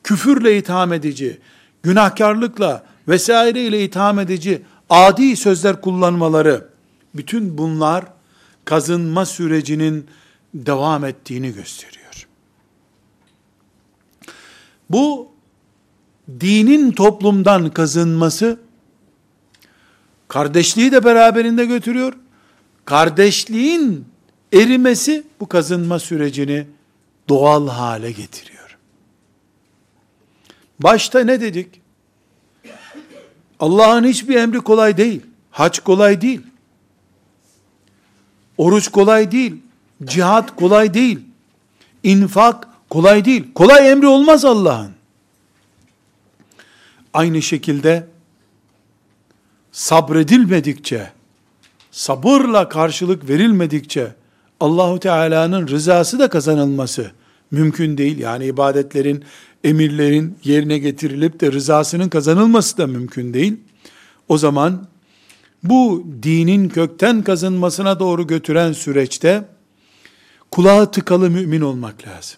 küfürle 0.03 0.57
itham 0.57 0.93
edici, 0.93 1.39
günahkarlıkla 1.83 2.83
vesaireyle 3.07 3.83
itham 3.83 4.19
edici 4.19 4.61
adi 4.89 5.35
sözler 5.35 5.81
kullanmaları, 5.81 6.67
bütün 7.15 7.57
bunlar 7.57 8.05
kazınma 8.65 9.25
sürecinin 9.25 10.07
devam 10.53 11.05
ettiğini 11.05 11.53
gösteriyor. 11.53 12.27
Bu 14.89 15.31
dinin 16.39 16.91
toplumdan 16.91 17.69
kazınması 17.69 18.59
kardeşliği 20.27 20.91
de 20.91 21.03
beraberinde 21.03 21.65
götürüyor. 21.65 22.13
Kardeşliğin 22.85 24.14
erimesi 24.55 25.23
bu 25.39 25.47
kazınma 25.47 25.99
sürecini 25.99 26.67
doğal 27.29 27.67
hale 27.67 28.11
getiriyor. 28.11 28.77
Başta 30.79 31.19
ne 31.19 31.41
dedik? 31.41 31.81
Allah'ın 33.59 34.03
hiçbir 34.03 34.35
emri 34.35 34.57
kolay 34.57 34.97
değil. 34.97 35.21
Hac 35.51 35.79
kolay 35.79 36.21
değil. 36.21 36.41
Oruç 38.57 38.87
kolay 38.87 39.31
değil. 39.31 39.55
Cihat 40.03 40.55
kolay 40.55 40.93
değil. 40.93 41.19
İnfak 42.03 42.67
kolay 42.89 43.25
değil. 43.25 43.53
Kolay 43.55 43.91
emri 43.91 44.07
olmaz 44.07 44.45
Allah'ın. 44.45 44.91
Aynı 47.13 47.41
şekilde 47.41 48.07
sabredilmedikçe, 49.71 51.11
sabırla 51.91 52.69
karşılık 52.69 53.29
verilmedikçe 53.29 54.15
Allahu 54.59 54.99
Teala'nın 54.99 55.67
rızası 55.67 56.19
da 56.19 56.29
kazanılması 56.29 57.11
mümkün 57.51 57.97
değil. 57.97 58.17
Yani 58.19 58.45
ibadetlerin, 58.45 59.23
emirlerin 59.63 60.37
yerine 60.43 60.77
getirilip 60.77 61.39
de 61.39 61.51
rızasının 61.51 62.09
kazanılması 62.09 62.77
da 62.77 62.87
mümkün 62.87 63.33
değil. 63.33 63.57
O 64.29 64.37
zaman 64.37 64.87
bu 65.63 66.07
dinin 66.23 66.69
kökten 66.69 67.21
kazınmasına 67.23 67.99
doğru 67.99 68.27
götüren 68.27 68.73
süreçte 68.73 69.43
kulağı 70.51 70.91
tıkalı 70.91 71.29
mümin 71.29 71.61
olmak 71.61 72.07
lazım. 72.07 72.37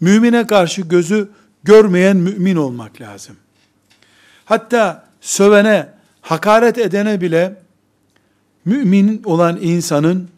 Mümine 0.00 0.46
karşı 0.46 0.82
gözü 0.82 1.28
görmeyen 1.64 2.16
mümin 2.16 2.56
olmak 2.56 3.00
lazım. 3.00 3.36
Hatta 4.44 5.06
sövene, 5.20 5.88
hakaret 6.20 6.78
edene 6.78 7.20
bile 7.20 7.62
mümin 8.64 9.22
olan 9.24 9.58
insanın 9.62 10.28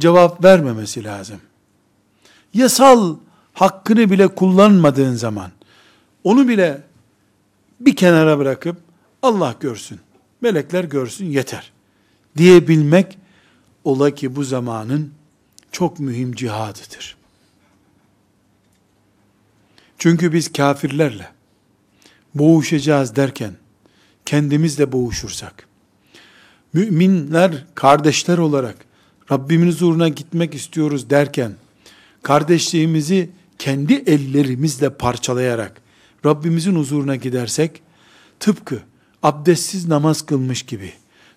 cevap 0.00 0.44
vermemesi 0.44 1.04
lazım. 1.04 1.40
Yasal 2.54 3.16
hakkını 3.52 4.10
bile 4.10 4.28
kullanmadığın 4.28 5.14
zaman 5.14 5.50
onu 6.24 6.48
bile 6.48 6.82
bir 7.80 7.96
kenara 7.96 8.38
bırakıp 8.38 8.76
Allah 9.22 9.54
görsün, 9.60 10.00
melekler 10.40 10.84
görsün 10.84 11.26
yeter 11.26 11.72
diyebilmek 12.36 13.18
ola 13.84 14.10
ki 14.10 14.36
bu 14.36 14.44
zamanın 14.44 15.12
çok 15.72 16.00
mühim 16.00 16.34
cihadıdır. 16.34 17.16
Çünkü 19.98 20.32
biz 20.32 20.52
kafirlerle 20.52 21.28
boğuşacağız 22.34 23.16
derken 23.16 23.52
kendimizle 24.26 24.92
boğuşursak, 24.92 25.68
müminler 26.72 27.64
kardeşler 27.74 28.38
olarak 28.38 28.89
Rabbimin 29.32 29.66
huzuruna 29.68 30.08
gitmek 30.08 30.54
istiyoruz 30.54 31.10
derken, 31.10 31.52
kardeşliğimizi 32.22 33.30
kendi 33.58 33.94
ellerimizle 33.94 34.90
parçalayarak 34.90 35.80
Rabbimizin 36.26 36.76
huzuruna 36.76 37.16
gidersek, 37.16 37.82
tıpkı 38.40 38.78
abdestsiz 39.22 39.88
namaz 39.88 40.22
kılmış 40.22 40.62
gibi, 40.62 40.92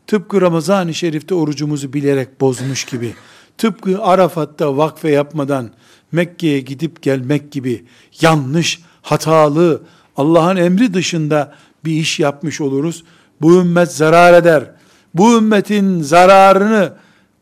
tıpkı 0.08 0.42
Ramazan-ı 0.42 0.94
Şerif'te 0.94 1.36
orucumuzu 1.36 1.94
bilerek 1.94 2.42
bozmuş 2.42 2.86
gibi, 2.86 3.14
tıpkı 3.58 4.04
Arafat'ta 4.04 4.78
vakfe 4.78 5.12
yapmadan 5.12 5.72
Mekke'ye 6.12 6.60
gidip 6.60 7.02
gelmek 7.02 7.52
gibi 7.52 7.86
yanlış, 8.22 8.82
hatalı, 9.02 9.84
Allah'ın 10.18 10.58
emri 10.58 10.94
dışında 10.94 11.56
bir 11.86 11.92
iş 11.92 12.20
yapmış 12.20 12.62
oluruz. 12.62 13.04
Bu 13.42 13.60
ümmet 13.62 13.92
zarar 13.92 14.34
eder. 14.34 14.72
Bu 15.14 15.38
ümmetin 15.38 16.02
zararını 16.02 16.94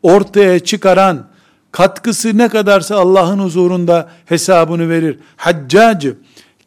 ortaya 0.04 0.60
çıkaran 0.60 1.28
katkısı 1.72 2.38
ne 2.38 2.50
kadarsa 2.50 2.96
Allah'ın 2.96 3.40
huzurunda 3.40 4.10
hesabını 4.26 4.90
verir. 4.90 5.18
Haccacı 5.38 6.16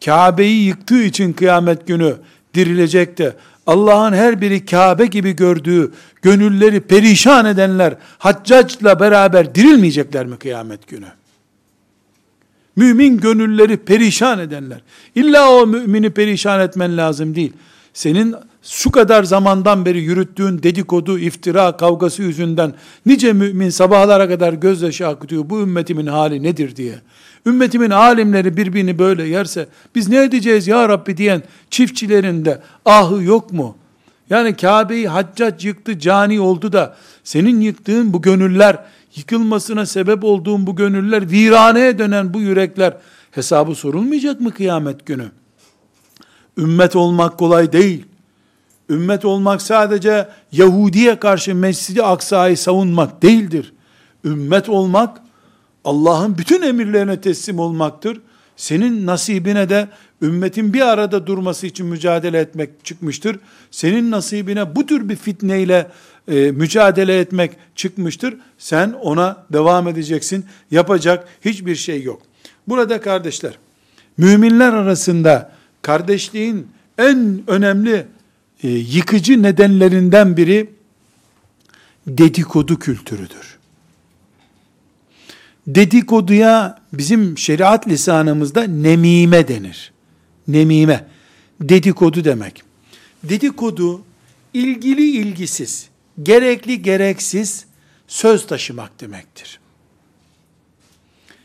Kabe'yi 0.05 0.67
yıktığı 0.67 1.03
için 1.03 1.33
kıyamet 1.33 1.87
günü 1.87 2.17
dirilecek 2.55 3.19
de 3.19 3.37
Allah'ın 3.67 4.13
her 4.13 4.41
biri 4.41 4.67
Kabe 4.67 5.07
gibi 5.07 5.37
gördüğü 5.37 5.93
gönülleri 6.23 6.81
perişan 6.81 7.47
edenler 7.47 7.97
haccacla 8.19 9.01
beraber 9.01 9.55
dirilmeyecekler 9.55 10.27
mi 10.27 10.37
kıyamet 10.37 10.89
günü? 10.89 11.07
Mümin 12.77 13.19
gönülleri 13.19 13.77
perişan 13.77 14.39
edenler. 14.39 14.81
İlla 15.15 15.51
o 15.53 15.67
mümini 15.67 16.11
perişan 16.11 16.61
etmen 16.61 16.97
lazım 16.97 17.35
değil. 17.35 17.53
Senin 17.93 18.35
şu 18.65 18.91
kadar 18.91 19.25
zamandan 19.25 19.85
beri 19.85 20.01
yürüttüğün 20.01 20.63
dedikodu, 20.63 21.19
iftira, 21.19 21.77
kavgası 21.77 22.23
yüzünden 22.23 22.75
nice 23.07 23.33
mümin 23.33 23.71
sabahlara 23.71 24.29
kadar 24.29 24.53
gözyaşı 24.53 25.09
akıtıyor. 25.09 25.51
Bu 25.51 25.61
ümmetimin 25.61 26.07
hali 26.07 26.43
nedir 26.43 26.77
diye. 26.77 26.95
Ümmetimin 27.47 27.91
alimleri 27.91 28.57
birbirini 28.57 28.99
böyle 28.99 29.25
yerse 29.25 29.69
biz 29.95 30.09
ne 30.09 30.23
edeceğiz 30.23 30.67
ya 30.67 30.89
Rabbi 30.89 31.17
diyen 31.17 31.43
çiftçilerin 31.71 32.45
de 32.45 32.63
ahı 32.85 33.23
yok 33.23 33.53
mu? 33.53 33.77
Yani 34.31 34.57
Kabe'yi 34.57 35.09
haccac 35.09 35.69
yıktı, 35.69 35.99
cani 35.99 36.41
oldu 36.41 36.73
da 36.73 36.97
senin 37.25 37.61
yıktığın 37.61 38.13
bu 38.13 38.23
gönüller, 38.23 38.85
yıkılmasına 39.17 39.87
sebep 39.87 40.25
olduğun 40.25 40.67
bu 40.67 40.77
gönüller, 40.77 41.31
viraneye 41.31 41.99
dönen 41.99 42.35
bu 42.35 42.41
yürekler 42.41 42.97
hesabı 43.31 43.75
sorulmayacak 43.75 44.41
mı 44.41 44.51
kıyamet 44.51 45.07
günü? 45.07 45.31
Ümmet 46.59 46.97
olmak 46.97 47.39
kolay 47.39 47.73
değil. 47.73 48.05
Ümmet 48.91 49.25
olmak 49.25 49.63
sadece 49.63 50.29
Yahudi'ye 50.53 51.19
karşı 51.19 51.55
Mescid-i 51.55 52.03
Aksa'yı 52.03 52.57
savunmak 52.57 53.23
değildir. 53.23 53.73
Ümmet 54.25 54.69
olmak 54.69 55.21
Allah'ın 55.85 56.39
bütün 56.39 56.63
emirlerine 56.63 57.21
teslim 57.21 57.59
olmaktır. 57.59 58.21
Senin 58.57 59.07
nasibine 59.07 59.69
de 59.69 59.89
ümmetin 60.23 60.73
bir 60.73 60.81
arada 60.81 61.27
durması 61.27 61.67
için 61.67 61.87
mücadele 61.87 62.39
etmek 62.39 62.85
çıkmıştır. 62.85 63.39
Senin 63.71 64.11
nasibine 64.11 64.77
bu 64.77 64.87
tür 64.87 65.09
bir 65.09 65.17
fitneyle 65.17 65.91
e, 66.29 66.51
mücadele 66.51 67.21
etmek 67.21 67.53
çıkmıştır. 67.77 68.37
Sen 68.59 68.93
ona 69.03 69.47
devam 69.53 69.89
edeceksin. 69.89 70.45
Yapacak 70.71 71.29
hiçbir 71.45 71.77
şey 71.77 72.03
yok. 72.03 72.23
Burada 72.69 73.01
kardeşler, 73.01 73.59
müminler 74.17 74.73
arasında 74.73 75.53
kardeşliğin 75.83 76.69
en 76.99 77.43
önemli 77.47 78.07
e, 78.65 78.69
yıkıcı 78.69 79.43
nedenlerinden 79.43 80.37
biri 80.37 80.71
dedikodu 82.07 82.79
kültürüdür. 82.79 83.59
Dedikoduya 85.67 86.83
bizim 86.93 87.39
şeriat 87.39 87.89
lisanımızda 87.89 88.63
nemime 88.63 89.49
denir. 89.49 89.93
Nemime, 90.49 91.07
dedikodu 91.61 92.25
demek. 92.25 92.63
Dedikodu, 93.23 94.03
ilgili 94.55 95.11
ilgisiz, 95.11 95.89
gerekli 96.23 96.83
gereksiz 96.83 97.65
söz 98.09 98.47
taşımak 98.47 99.01
demektir. 99.01 99.61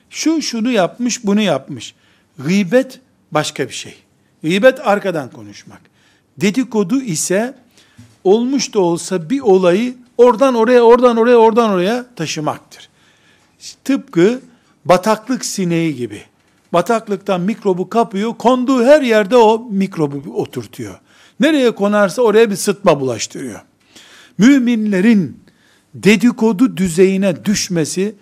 Şu 0.10 0.42
şunu 0.42 0.72
yapmış, 0.72 1.26
bunu 1.26 1.42
yapmış. 1.42 1.96
Gıybet 2.38 3.00
başka 3.32 3.68
bir 3.68 3.74
şey. 3.74 3.96
Gıybet 4.44 4.88
arkadan 4.88 5.32
konuşmak. 5.32 5.89
Dedikodu 6.42 7.02
ise 7.02 7.54
olmuş 8.24 8.74
da 8.74 8.80
olsa 8.80 9.30
bir 9.30 9.40
olayı 9.40 9.96
oradan 10.18 10.56
oraya, 10.56 10.82
oradan 10.82 11.18
oraya, 11.18 11.38
oradan 11.38 11.70
oraya 11.70 12.06
taşımaktır. 12.16 12.90
Tıpkı 13.84 14.42
bataklık 14.86 15.46
sineği 15.46 15.96
gibi. 15.96 16.22
Bataklıktan 16.74 17.42
mikrobu 17.42 17.90
kapıyor, 17.90 18.34
konduğu 18.38 18.84
her 18.84 19.02
yerde 19.02 19.36
o 19.36 19.68
mikrobu 19.72 20.42
oturtuyor. 20.42 21.00
Nereye 21.40 21.72
konarsa 21.72 22.22
oraya 22.22 22.52
bir 22.52 22.56
sıtma 22.56 23.00
bulaştırıyor. 23.00 23.62
Müminlerin 24.38 25.40
dedikodu 25.94 26.78
düzeyine 26.78 27.46
düşmesi, 27.46 28.16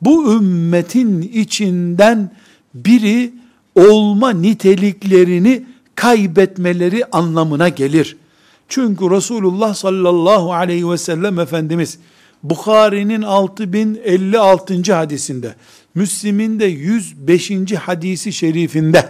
bu 0.00 0.34
ümmetin 0.34 1.22
içinden 1.22 2.30
biri 2.74 3.32
olma 3.74 4.30
niteliklerini 4.30 5.64
kaybetmeleri 6.02 7.04
anlamına 7.12 7.68
gelir. 7.68 8.16
Çünkü 8.68 9.10
Resulullah 9.10 9.74
sallallahu 9.74 10.52
aleyhi 10.52 10.90
ve 10.90 10.98
sellem 10.98 11.38
Efendimiz 11.38 11.98
Bukhari'nin 12.42 13.22
6056. 13.22 14.94
hadisinde, 14.94 15.54
Müslim'in 15.94 16.60
de 16.60 16.64
105. 16.64 17.50
hadisi 17.72 18.32
şerifinde 18.32 19.08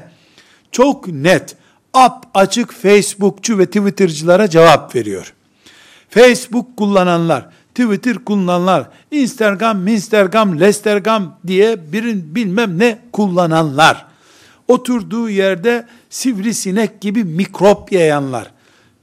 çok 0.73 1.09
net, 1.09 1.57
ap 1.95 2.27
açık 2.35 2.73
Facebookçu 2.73 3.59
ve 3.59 3.67
Twitter'cılara 3.67 4.51
cevap 4.51 4.95
veriyor. 4.95 5.35
Facebook 6.09 6.77
kullananlar, 6.77 7.49
Twitter 7.75 8.15
kullananlar, 8.15 8.89
Instagram, 9.11 9.89
Instagram, 9.89 10.61
Lestergam 10.61 11.39
diye 11.47 11.93
birin 11.93 12.35
bilmem 12.35 12.79
ne 12.79 12.99
kullananlar, 13.13 14.07
oturduğu 14.69 15.31
yerde 15.31 15.87
sivrisinek 16.13 17.01
gibi 17.01 17.25
mikrop 17.25 17.93
yayanlar, 17.93 18.51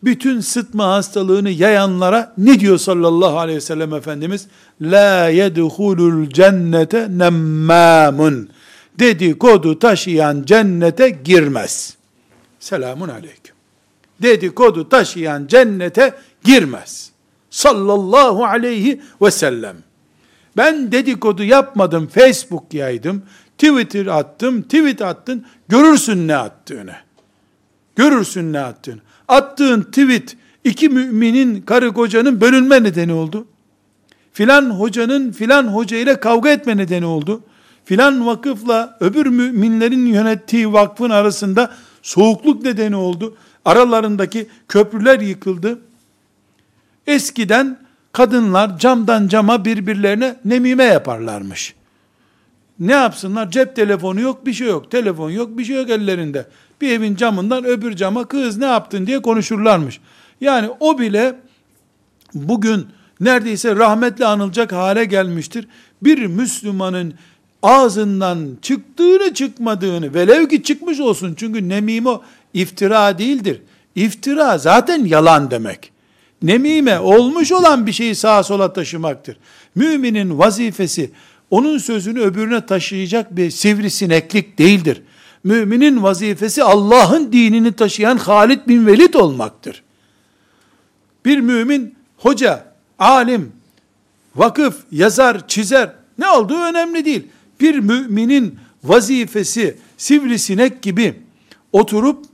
bütün 0.03 0.39
sıtma 0.39 0.87
hastalığını 0.87 1.49
yayanlara 1.49 2.33
ne 2.37 2.59
diyor 2.59 2.77
sallallahu 2.77 3.39
aleyhi 3.39 3.57
ve 3.57 3.61
sellem 3.61 3.93
Efendimiz? 3.93 4.47
La 4.81 5.29
yedhulul 5.29 6.29
cennete 6.29 7.07
nemmamun. 7.17 8.49
Dedikodu 8.99 9.79
taşıyan 9.79 10.43
cennete 10.45 11.09
girmez. 11.09 11.97
Selamun 12.59 13.09
aleyküm. 13.09 13.55
Dedikodu 14.21 14.89
taşıyan 14.89 15.47
cennete 15.47 16.13
girmez. 16.43 17.11
Sallallahu 17.49 18.45
aleyhi 18.45 19.01
ve 19.21 19.31
sellem. 19.31 19.75
Ben 20.57 20.91
dedikodu 20.91 21.43
yapmadım, 21.43 22.07
Facebook 22.07 22.73
yaydım, 22.73 23.23
Twitter 23.59 24.05
attım, 24.05 24.61
tweet 24.61 25.01
attın, 25.01 25.45
görürsün 25.67 26.27
ne 26.27 26.35
attığını. 26.35 26.95
Görürsün 27.95 28.53
ne 28.53 28.59
attığını. 28.59 28.99
Attığın 29.27 29.81
tweet 29.81 30.37
iki 30.63 30.89
müminin 30.89 31.61
karı 31.61 31.93
kocanın 31.93 32.41
bölünme 32.41 32.83
nedeni 32.83 33.13
oldu. 33.13 33.47
Filan 34.33 34.69
hocanın 34.69 35.31
filan 35.31 35.67
hoca 35.67 35.97
ile 35.97 36.19
kavga 36.19 36.49
etme 36.49 36.77
nedeni 36.77 37.05
oldu. 37.05 37.43
Filan 37.85 38.25
vakıfla 38.25 38.97
öbür 38.99 39.25
müminlerin 39.25 40.05
yönettiği 40.05 40.73
vakfın 40.73 41.09
arasında 41.09 41.71
soğukluk 42.01 42.63
nedeni 42.63 42.95
oldu. 42.95 43.37
Aralarındaki 43.65 44.47
köprüler 44.67 45.19
yıkıldı. 45.19 45.79
Eskiden 47.07 47.77
kadınlar 48.11 48.77
camdan 48.77 49.27
cama 49.27 49.65
birbirlerine 49.65 50.35
nemime 50.45 50.83
yaparlarmış. 50.83 51.78
Ne 52.79 52.91
yapsınlar? 52.91 53.51
Cep 53.51 53.75
telefonu 53.75 54.21
yok, 54.21 54.45
bir 54.45 54.53
şey 54.53 54.67
yok. 54.67 54.91
Telefon 54.91 55.29
yok, 55.29 55.57
bir 55.57 55.65
şey 55.65 55.75
yok 55.75 55.89
ellerinde. 55.89 56.45
Bir 56.81 56.91
evin 56.91 57.15
camından 57.15 57.65
öbür 57.65 57.95
cama 57.95 58.25
kız 58.25 58.57
ne 58.57 58.65
yaptın 58.65 59.07
diye 59.07 59.21
konuşurlarmış. 59.21 59.99
Yani 60.41 60.69
o 60.79 60.99
bile 60.99 61.35
bugün 62.33 62.87
neredeyse 63.19 63.75
rahmetle 63.75 64.25
anılacak 64.25 64.71
hale 64.71 65.05
gelmiştir. 65.05 65.67
Bir 66.01 66.25
Müslümanın 66.25 67.13
ağzından 67.63 68.57
çıktığını 68.61 69.33
çıkmadığını 69.33 70.13
velev 70.13 70.47
ki 70.47 70.63
çıkmış 70.63 70.99
olsun 70.99 71.33
çünkü 71.37 71.69
nemime 71.69 72.11
iftira 72.53 73.17
değildir. 73.17 73.61
İftira 73.95 74.57
zaten 74.57 75.05
yalan 75.05 75.51
demek. 75.51 75.91
Nemime 76.41 76.99
olmuş 76.99 77.51
olan 77.51 77.87
bir 77.87 77.91
şeyi 77.91 78.15
sağa 78.15 78.43
sola 78.43 78.73
taşımaktır. 78.73 79.37
Müminin 79.75 80.39
vazifesi 80.39 81.11
onun 81.51 81.77
sözünü 81.77 82.19
öbürüne 82.19 82.65
taşıyacak 82.65 83.35
bir 83.35 83.51
sivrisineklik 83.51 84.59
değildir. 84.59 85.01
Müminin 85.43 86.03
vazifesi 86.03 86.63
Allah'ın 86.63 87.31
dinini 87.31 87.71
taşıyan 87.71 88.17
Halid 88.17 88.59
bin 88.67 88.87
Velid 88.87 89.13
olmaktır. 89.13 89.83
Bir 91.25 91.39
mümin 91.39 91.95
hoca, 92.17 92.65
alim, 92.99 93.51
vakıf, 94.35 94.75
yazar, 94.91 95.47
çizer 95.47 95.91
ne 96.17 96.29
olduğu 96.29 96.57
önemli 96.57 97.05
değil. 97.05 97.27
Bir 97.61 97.79
müminin 97.79 98.59
vazifesi 98.83 99.77
sivrisinek 99.97 100.81
gibi 100.81 101.15
oturup 101.71 102.25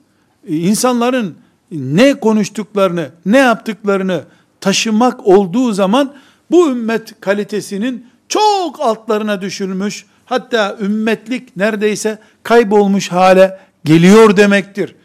insanların 0.47 1.35
ne 1.71 2.19
konuştuklarını, 2.19 3.09
ne 3.25 3.37
yaptıklarını 3.37 4.23
taşımak 4.61 5.27
olduğu 5.27 5.73
zaman 5.73 6.13
bu 6.51 6.69
ümmet 6.69 7.21
kalitesinin 7.21 8.05
çok 8.29 8.81
altlarına 8.81 9.41
düşülmüş, 9.41 10.05
hatta 10.25 10.77
ümmetlik 10.81 11.57
neredeyse 11.57 12.19
kaybolmuş 12.43 13.11
hale 13.11 13.59
geliyor 13.85 14.37
demektir. 14.37 14.95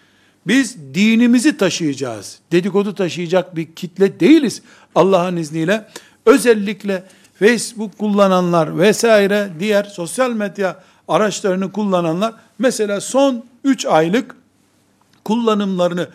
Biz 0.47 0.77
dinimizi 0.95 1.57
taşıyacağız. 1.57 2.39
Dedikodu 2.53 2.95
taşıyacak 2.95 3.57
bir 3.57 3.75
kitle 3.75 4.21
değiliz. 4.21 4.63
Allah'ın 4.95 5.37
izniyle 5.37 5.87
özellikle 6.27 7.05
Facebook 7.39 7.99
kullananlar 7.99 8.79
vesaire 8.79 9.49
diğer 9.61 9.85
sosyal 9.85 10.31
medya 10.31 10.83
araçlarını 11.09 11.73
kullananlar 11.73 12.35
mesela 12.59 13.01
son 13.01 13.45
3 13.65 13.87
aylık 13.87 14.37
kullanımlarını 15.25 16.09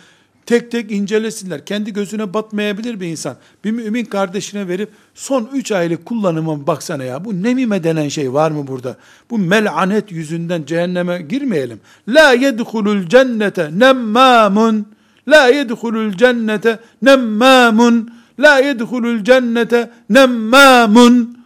tek 0.46 0.72
tek 0.72 0.91
incelesinler. 0.91 1.66
Kendi 1.66 1.93
gözüne 1.93 2.34
batmayabilir 2.34 3.00
bir 3.00 3.08
insan. 3.08 3.36
Bir 3.64 3.72
mümin 3.72 4.06
kardeşine 4.06 4.68
verip 4.68 4.89
son 5.14 5.50
3 5.54 5.72
aylık 5.72 6.06
kullanıma 6.06 6.68
baksana 6.68 7.04
ya. 7.04 7.26
Bu 7.26 7.43
nemime 7.43 7.84
denen 7.84 8.08
şey 8.10 8.34
var 8.34 8.52
mı 8.52 8.68
burada? 8.68 8.98
Bu 9.30 9.38
melanet 9.38 10.12
yüzünden 10.12 10.64
cehenneme 10.66 11.22
girmeyelim. 11.22 11.80
La 12.08 12.32
yedhulul 12.32 13.08
cennete 13.08 13.70
nemmamun. 13.80 14.86
La 15.28 15.48
yedhulul 15.48 16.14
cennete 16.14 16.80
nemmamun. 17.02 18.10
La 18.39 18.60
yedhulul 18.60 19.24
cennete 19.24 19.91
nemmamun. 20.10 21.38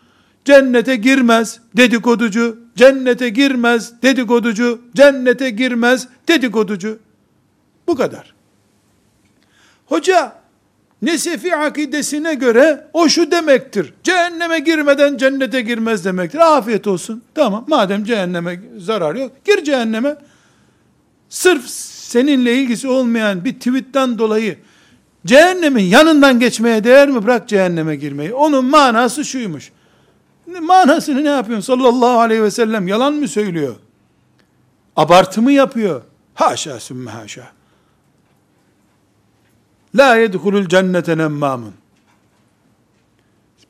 Cennete 0.45 0.95
girmez 0.95 1.59
dedikoducu. 1.77 2.57
Cennete 2.75 3.29
girmez 3.29 3.93
dedikoducu. 4.03 4.81
Cennete 4.95 5.49
girmez 5.49 6.07
dedikoducu. 6.27 6.99
Bu 7.87 7.95
kadar. 7.95 8.38
Hoca 9.89 10.39
Nesefi 11.01 11.55
akidesine 11.55 12.33
göre 12.33 12.87
o 12.93 13.09
şu 13.09 13.31
demektir. 13.31 13.93
Cehenneme 14.03 14.59
girmeden 14.59 15.17
cennete 15.17 15.61
girmez 15.61 16.05
demektir. 16.05 16.39
Afiyet 16.39 16.87
olsun. 16.87 17.23
Tamam 17.35 17.65
madem 17.67 18.03
cehenneme 18.03 18.59
zarar 18.77 19.15
yok 19.15 19.31
gir 19.45 19.63
cehenneme. 19.63 20.15
Sırf 21.29 21.69
seninle 21.69 22.55
ilgisi 22.55 22.87
olmayan 22.87 23.45
bir 23.45 23.53
tweetten 23.53 24.19
dolayı 24.19 24.57
cehennemin 25.25 25.83
yanından 25.83 26.39
geçmeye 26.39 26.83
değer 26.83 27.09
mi? 27.09 27.23
Bırak 27.23 27.49
cehenneme 27.49 27.95
girmeyi. 27.95 28.33
Onun 28.33 28.65
manası 28.65 29.25
şuymuş. 29.25 29.71
Manasını 30.61 31.23
ne 31.23 31.29
yapıyorsun? 31.29 31.73
Sallallahu 31.73 32.19
aleyhi 32.19 32.43
ve 32.43 32.51
sellem 32.51 32.87
yalan 32.87 33.13
mı 33.13 33.27
söylüyor? 33.27 33.75
Abartı 34.95 35.41
mı 35.41 35.51
yapıyor? 35.51 36.01
Haşa 36.33 36.79
sümme 36.79 37.11
haşa. 37.11 37.58
La 39.97 40.15
yedhulul 40.15 40.67
cennete 40.67 41.17
nemmamun. 41.17 41.73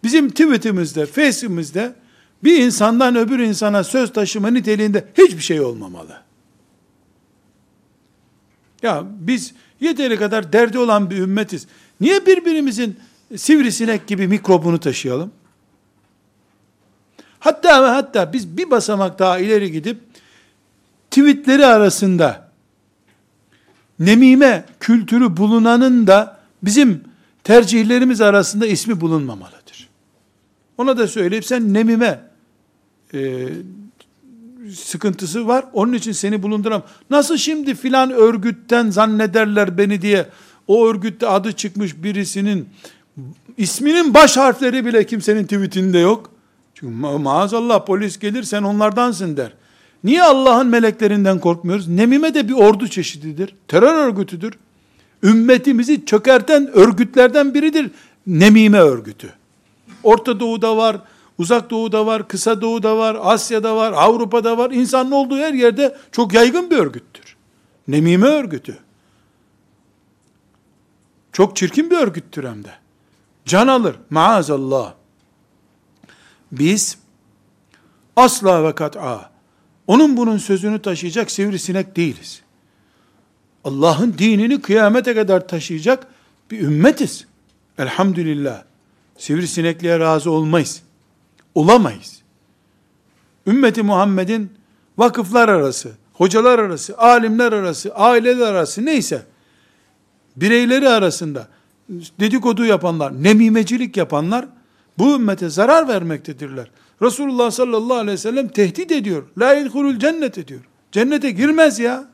Bizim 0.04 0.30
tweetimizde, 0.30 1.06
Facebook'umuzda 1.06 1.96
bir 2.44 2.58
insandan 2.58 3.16
öbür 3.16 3.40
insana 3.40 3.84
söz 3.84 4.14
taşıma 4.14 4.50
niteliğinde 4.50 5.08
hiçbir 5.18 5.42
şey 5.42 5.62
olmamalı. 5.62 6.22
Ya 8.82 9.04
biz 9.20 9.54
yeteri 9.80 10.18
kadar 10.18 10.54
derdi 10.54 10.78
olan 10.80 11.10
bir 11.10 11.18
ümmetiz. 11.18 11.68
Niye 12.02 12.26
birbirimizin 12.26 13.00
sivrisinek 13.36 14.08
gibi 14.08 14.28
mikrobunu 14.28 14.80
taşıyalım? 14.80 15.32
Hatta 17.40 17.84
ve 17.84 17.88
hatta 17.88 18.34
biz 18.34 18.58
bir 18.58 18.72
basamak 18.72 19.20
daha 19.20 19.40
ileri 19.40 19.72
gidip 19.72 19.98
tweetleri 21.12 21.66
arasında 21.66 22.49
nemime 24.00 24.66
kültürü 24.80 25.38
bulunanın 25.38 26.08
da 26.08 26.40
bizim 26.64 27.04
tercihlerimiz 27.44 28.22
arasında 28.22 28.68
ismi 28.68 29.02
bulunmamalıdır. 29.02 29.90
Ona 30.78 30.98
da 30.98 31.08
söyleyip 31.08 31.46
sen 31.46 31.74
nemime 31.74 32.20
e, 33.14 33.48
sıkıntısı 34.76 35.48
var. 35.48 35.66
Onun 35.74 35.94
için 35.94 36.12
seni 36.12 36.44
bulunduram. 36.44 36.84
Nasıl 37.10 37.38
şimdi 37.38 37.76
filan 37.76 38.12
örgütten 38.12 38.90
zannederler 38.90 39.78
beni 39.78 40.02
diye 40.02 40.26
o 40.68 40.88
örgütte 40.88 41.28
adı 41.28 41.52
çıkmış 41.52 42.04
birisinin 42.04 42.70
isminin 43.58 44.14
baş 44.14 44.38
harfleri 44.38 44.86
bile 44.86 45.06
kimsenin 45.06 45.44
tweetinde 45.44 46.00
yok. 46.00 46.32
Çünkü 46.74 46.94
ma 46.94 47.18
maazallah 47.18 47.86
polis 47.86 48.20
gelir 48.20 48.44
sen 48.44 48.64
onlardansın 48.64 49.38
der. 49.38 49.54
Niye 50.04 50.24
Allah'ın 50.24 50.68
meleklerinden 50.68 51.40
korkmuyoruz? 51.40 51.88
Nemime 51.88 52.34
de 52.34 52.48
bir 52.48 52.54
ordu 52.54 52.88
çeşididir. 52.88 53.56
Terör 53.68 53.94
örgütüdür. 53.94 54.54
Ümmetimizi 55.24 56.06
çökerten 56.06 56.68
örgütlerden 56.74 57.54
biridir. 57.54 57.92
Nemime 58.28 58.80
örgütü. 58.80 59.34
Orta 60.04 60.40
Doğu'da 60.40 60.78
var, 60.78 60.98
Uzak 61.38 61.70
Doğu'da 61.70 62.06
var, 62.06 62.28
Kısa 62.28 62.62
Doğu'da 62.62 62.98
var, 62.98 63.18
Asya'da 63.22 63.76
var, 63.76 63.94
Avrupa'da 63.96 64.58
var. 64.58 64.72
İnsanın 64.72 65.12
olduğu 65.12 65.38
her 65.38 65.54
yerde 65.54 65.98
çok 66.12 66.34
yaygın 66.34 66.72
bir 66.72 66.78
örgüttür. 66.78 67.36
Nemime 67.88 68.28
örgütü. 68.28 68.78
Çok 71.34 71.56
çirkin 71.56 71.92
bir 71.92 71.98
örgüttür 71.98 72.44
hem 72.44 72.64
de. 72.64 72.72
Can 73.46 73.68
alır. 73.68 73.96
Maazallah. 74.10 74.94
Biz 76.52 76.98
asla 78.16 78.64
ve 78.64 78.76
kat'a 78.76 79.30
onun 79.90 80.18
bunun 80.18 80.38
sözünü 80.38 80.82
taşıyacak 80.82 81.32
sivrisinek 81.32 81.96
değiliz. 81.96 82.42
Allah'ın 83.64 84.16
dinini 84.18 84.62
kıyamete 84.62 85.14
kadar 85.14 85.48
taşıyacak 85.48 86.08
bir 86.52 86.62
ümmetiz. 86.62 87.28
Elhamdülillah. 87.78 88.64
Sivrisinekliğe 89.18 90.00
razı 90.00 90.32
olmayız. 90.32 90.82
Olamayız. 91.56 92.22
Ümmeti 93.48 93.84
Muhammed'in 93.84 94.52
vakıflar 94.98 95.50
arası, 95.50 95.92
hocalar 96.14 96.60
arası, 96.60 96.98
alimler 96.98 97.52
arası, 97.52 97.96
aileler 97.96 98.48
arası 98.48 98.86
neyse 98.86 99.24
bireyleri 100.36 100.90
arasında 100.90 101.48
dedikodu 102.20 102.66
yapanlar, 102.66 103.24
nemimecilik 103.24 103.98
yapanlar 103.98 104.46
bu 104.98 105.16
ümmete 105.16 105.50
zarar 105.50 105.88
vermektedirler. 105.88 106.72
Resulullah 107.02 107.52
sallallahu 107.52 107.98
aleyhi 107.98 108.14
ve 108.14 108.18
sellem 108.18 108.48
tehdit 108.48 108.92
ediyor. 108.92 109.24
La 109.38 109.54
yedhulul 109.54 110.00
cennet 110.00 110.38
ediyor. 110.38 110.62
Cennete 110.92 111.32
girmez 111.32 111.80
ya. 111.80 112.08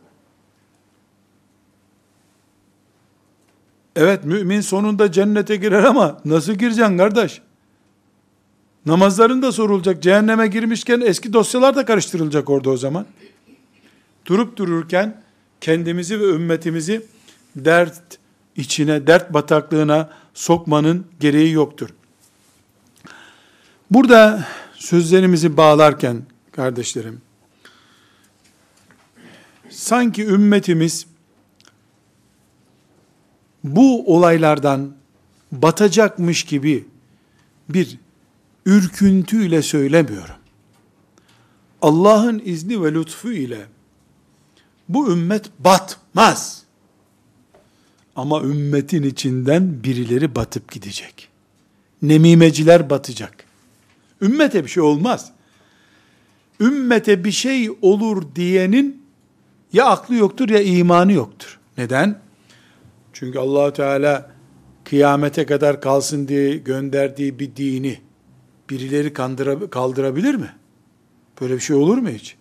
Evet 3.96 4.26
mümin 4.26 4.62
sonunda 4.62 5.12
cennete 5.12 5.56
girer 5.56 5.84
ama 5.84 6.22
nasıl 6.26 6.54
gireceksin 6.54 6.98
kardeş? 6.98 7.42
Namazların 8.86 9.42
da 9.42 9.52
sorulacak. 9.52 10.04
Cehenneme 10.04 10.48
girmişken 10.48 11.02
eski 11.02 11.34
dosyalar 11.34 11.76
da 11.76 11.86
karıştırılacak 11.86 12.50
orada 12.50 12.70
o 12.70 12.78
zaman. 12.78 13.06
Durup 14.26 14.58
dururken 14.58 15.22
kendimizi 15.62 16.20
ve 16.20 16.26
ümmetimizi 16.26 17.06
dert 17.56 18.02
içine, 18.56 19.08
dert 19.08 19.34
bataklığına 19.34 20.10
sokmanın 20.34 21.06
gereği 21.20 21.52
yoktur. 21.52 21.90
Burada 23.92 24.48
sözlerimizi 24.86 25.58
bağlarken 25.58 26.24
kardeşlerim, 26.52 27.22
sanki 29.70 30.26
ümmetimiz 30.26 31.06
bu 33.64 34.16
olaylardan 34.16 34.96
batacakmış 35.52 36.44
gibi 36.44 36.86
bir 37.70 37.98
ürküntüyle 38.66 39.62
söylemiyorum. 39.62 40.36
Allah'ın 41.82 42.42
izni 42.46 42.84
ve 42.84 42.94
lütfu 42.94 43.32
ile 43.32 43.66
bu 44.90 45.12
ümmet 45.12 45.46
batmaz. 45.60 46.64
Ama 48.16 48.42
ümmetin 48.42 49.04
içinden 49.04 49.84
birileri 49.84 50.36
batıp 50.36 50.72
gidecek. 50.72 51.30
Nemimeciler 52.02 52.90
batacak. 52.90 53.45
Ümmete 54.22 54.64
bir 54.64 54.70
şey 54.70 54.84
olmaz. 54.84 55.32
Ümmete 56.60 57.24
bir 57.24 57.32
şey 57.32 57.70
olur 57.82 58.24
diyenin 58.36 59.06
ya 59.74 59.86
aklı 59.86 60.16
yoktur 60.16 60.50
ya 60.50 60.62
imanı 60.62 61.14
yoktur. 61.14 61.60
Neden? 61.78 62.20
Çünkü 63.14 63.40
allah 63.40 63.74
Teala 63.74 64.32
kıyamete 64.84 65.46
kadar 65.46 65.82
kalsın 65.82 66.28
diye 66.28 66.58
gönderdiği 66.58 67.40
bir 67.40 67.56
dini 67.56 68.00
birileri 68.70 69.14
kandıra, 69.14 69.70
kaldırabilir 69.70 70.36
mi? 70.36 70.56
Böyle 71.42 71.56
bir 71.56 71.60
şey 71.60 71.76
olur 71.76 71.98
mu 71.98 72.10
hiç? 72.10 72.36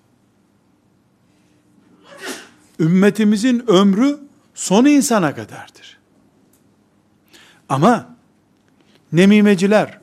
Ümmetimizin 2.81 3.64
ömrü 3.70 4.18
son 4.55 4.85
insana 4.85 5.35
kadardır. 5.35 5.99
Ama 7.68 8.16
nemimeciler, 9.12 10.01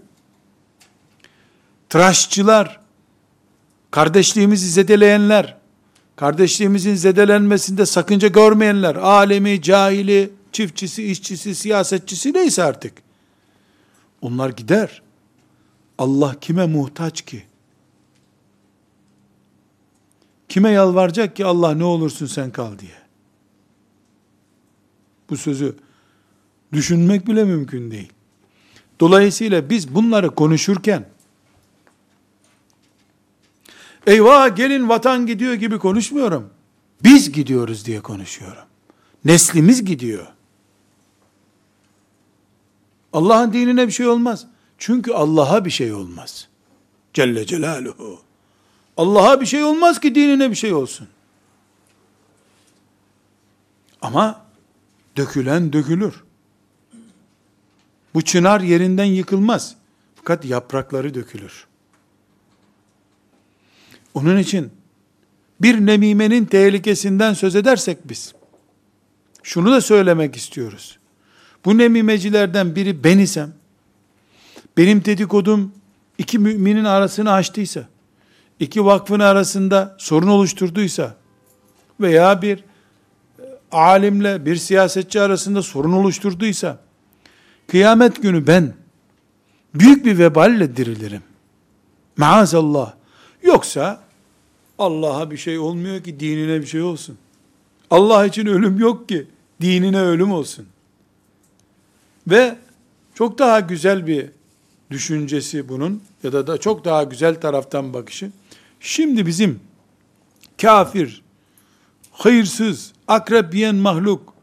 tıraşçılar, 1.92 2.80
kardeşliğimizi 3.92 4.70
zedeleyenler, 4.70 5.58
kardeşliğimizin 6.16 6.96
zedelenmesinde 6.96 7.86
sakınca 7.86 8.28
görmeyenler, 8.28 8.96
alemi, 8.96 9.62
cahili, 9.62 10.34
çiftçisi, 10.52 11.04
işçisi, 11.04 11.56
siyasetçisi 11.56 12.34
neyse 12.34 12.64
artık. 12.64 12.94
Onlar 14.22 14.50
gider. 14.50 15.02
Allah 15.98 16.36
kime 16.42 16.66
muhtaç 16.66 17.22
ki? 17.22 17.44
Kime 20.50 20.70
yalvaracak 20.70 21.36
ki 21.36 21.46
Allah 21.46 21.74
ne 21.74 21.84
olursun 21.84 22.26
sen 22.26 22.52
kal 22.52 22.80
diye? 22.80 23.02
Bu 25.30 25.38
sözü 25.38 25.76
düşünmek 26.74 27.28
bile 27.28 27.44
mümkün 27.44 27.92
değil. 27.92 28.12
Dolayısıyla 29.00 29.70
biz 29.70 29.96
bunları 29.96 30.36
konuşurken 30.36 31.06
eyvah 34.08 34.56
gelin 34.56 34.90
vatan 34.90 35.26
gidiyor 35.26 35.54
gibi 35.54 35.80
konuşmuyorum. 35.80 36.50
Biz 37.04 37.32
gidiyoruz 37.32 37.86
diye 37.86 38.02
konuşuyorum. 38.02 38.64
Neslimiz 39.26 39.86
gidiyor. 39.86 40.28
Allah'ın 43.14 43.54
dinine 43.54 43.88
bir 43.88 43.92
şey 43.92 44.08
olmaz. 44.08 44.48
Çünkü 44.78 45.14
Allah'a 45.14 45.66
bir 45.66 45.70
şey 45.70 45.94
olmaz. 45.94 46.48
Celle 47.14 47.46
Celaluhu. 47.46 48.22
Allah'a 48.98 49.42
bir 49.42 49.46
şey 49.46 49.64
olmaz 49.64 50.00
ki 50.00 50.16
dinine 50.16 50.50
bir 50.50 50.56
şey 50.56 50.74
olsun. 50.74 51.08
Ama 54.02 54.46
dökülen 55.18 55.74
dökülür. 55.74 56.24
Bu 58.14 58.22
çınar 58.22 58.62
yerinden 58.62 59.06
yıkılmaz. 59.06 59.76
Fakat 60.16 60.46
yaprakları 60.46 61.14
dökülür. 61.14 61.68
Onun 64.14 64.38
için 64.38 64.72
bir 65.62 65.86
nemimenin 65.86 66.46
tehlikesinden 66.46 67.34
söz 67.34 67.56
edersek 67.56 68.10
biz, 68.10 68.34
şunu 69.44 69.72
da 69.72 69.82
söylemek 69.82 70.36
istiyoruz. 70.36 71.00
Bu 71.66 71.78
nemimecilerden 71.78 72.76
biri 72.76 73.04
ben 73.04 73.20
isem, 73.20 73.54
benim 74.78 75.06
dedikodum 75.06 75.72
iki 76.18 76.40
müminin 76.40 76.86
arasını 76.86 77.32
açtıysa, 77.32 77.88
iki 78.60 78.86
vakfın 78.86 79.20
arasında 79.20 79.96
sorun 80.00 80.28
oluşturduysa 80.28 81.16
veya 82.00 82.42
bir 82.42 82.58
e, 82.58 82.64
alimle 83.72 84.46
bir 84.46 84.56
siyasetçi 84.56 85.22
arasında 85.22 85.62
sorun 85.62 85.92
oluşturduysa, 85.92 86.80
kıyamet 87.68 88.22
günü 88.22 88.48
ben 88.48 88.74
büyük 89.74 90.06
bir 90.06 90.18
veballe 90.18 90.78
dirilirim. 90.78 91.24
Maazallah. 92.18 93.01
Yoksa 93.44 94.04
Allah'a 94.80 95.32
bir 95.32 95.38
şey 95.38 95.60
olmuyor 95.60 96.04
ki 96.04 96.20
dinine 96.20 96.62
bir 96.62 96.66
şey 96.66 96.82
olsun. 96.82 97.18
Allah 97.90 98.26
için 98.26 98.46
ölüm 98.46 98.80
yok 98.80 99.10
ki 99.10 99.28
dinine 99.62 100.02
ölüm 100.02 100.32
olsun. 100.32 100.68
Ve 102.28 102.58
çok 103.16 103.40
daha 103.40 103.60
güzel 103.60 104.08
bir 104.08 104.30
düşüncesi 104.92 105.70
bunun 105.70 106.04
ya 106.24 106.34
da, 106.34 106.48
da 106.48 106.58
çok 106.58 106.86
daha 106.86 107.04
güzel 107.04 107.42
taraftan 107.42 107.94
bakışı. 107.94 108.32
Şimdi 108.80 109.26
bizim 109.26 109.60
kafir, 110.62 111.22
hayırsız, 112.12 112.94
akrep 113.08 113.56
yiyen 113.56 113.76
mahluk, 113.76 114.34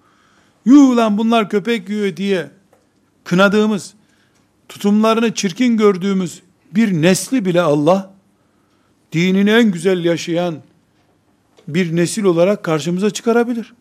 yuh 0.64 0.96
lan 0.96 1.18
bunlar 1.18 1.50
köpek 1.50 1.88
yiyor 1.88 2.16
diye 2.16 2.50
kınadığımız, 3.24 3.94
tutumlarını 4.68 5.34
çirkin 5.34 5.76
gördüğümüz 5.76 6.42
bir 6.72 7.02
nesli 7.02 7.44
bile 7.44 7.60
Allah, 7.60 8.14
dinini 9.12 9.50
en 9.50 9.70
güzel 9.70 10.04
yaşayan 10.04 10.62
bir 11.68 11.96
nesil 11.96 12.24
olarak 12.24 12.64
karşımıza 12.64 13.10
çıkarabilir. 13.10 13.74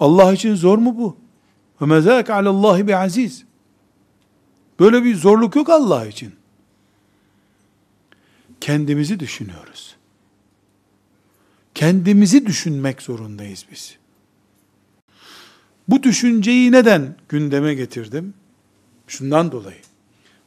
Allah 0.00 0.32
için 0.32 0.54
zor 0.54 0.78
mu 0.78 0.98
bu? 0.98 1.16
Ve 1.82 1.86
mezâk 1.86 2.30
alallâhi 2.30 2.88
bi 2.88 2.96
aziz. 2.96 3.44
Böyle 4.80 5.04
bir 5.04 5.16
zorluk 5.16 5.56
yok 5.56 5.70
Allah 5.70 6.06
için. 6.06 6.32
Kendimizi 8.60 9.20
düşünüyoruz. 9.20 9.96
Kendimizi 11.74 12.46
düşünmek 12.46 13.02
zorundayız 13.02 13.66
biz. 13.72 13.96
Bu 15.88 16.02
düşünceyi 16.02 16.72
neden 16.72 17.16
gündeme 17.28 17.74
getirdim? 17.74 18.34
Şundan 19.06 19.52
dolayı. 19.52 19.80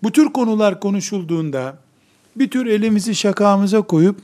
Bu 0.03 0.11
tür 0.11 0.33
konular 0.33 0.79
konuşulduğunda 0.79 1.84
bir 2.35 2.49
tür 2.49 2.65
elimizi 2.65 3.15
şakamıza 3.15 3.81
koyup 3.81 4.19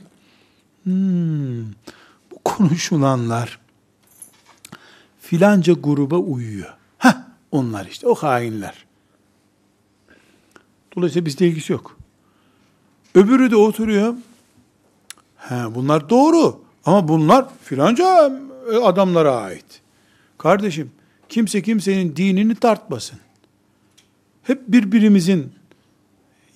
hmm, 0.84 1.64
bu 2.30 2.38
konuşulanlar 2.44 3.58
filanca 5.20 5.72
gruba 5.72 6.16
uyuyor. 6.16 6.74
Ha, 6.98 7.26
onlar 7.50 7.86
işte 7.86 8.08
o 8.08 8.14
hainler. 8.14 8.84
Dolayısıyla 10.96 11.26
bizde 11.26 11.48
ilgisi 11.48 11.72
yok. 11.72 11.96
Öbürü 13.14 13.50
de 13.50 13.56
oturuyor. 13.56 14.14
He, 15.36 15.74
bunlar 15.74 16.10
doğru 16.10 16.60
ama 16.84 17.08
bunlar 17.08 17.46
filanca 17.64 18.32
adamlara 18.82 19.36
ait. 19.36 19.80
Kardeşim 20.38 20.90
kimse 21.28 21.62
kimsenin 21.62 22.16
dinini 22.16 22.54
tartmasın. 22.54 23.18
Hep 24.42 24.68
birbirimizin 24.68 25.52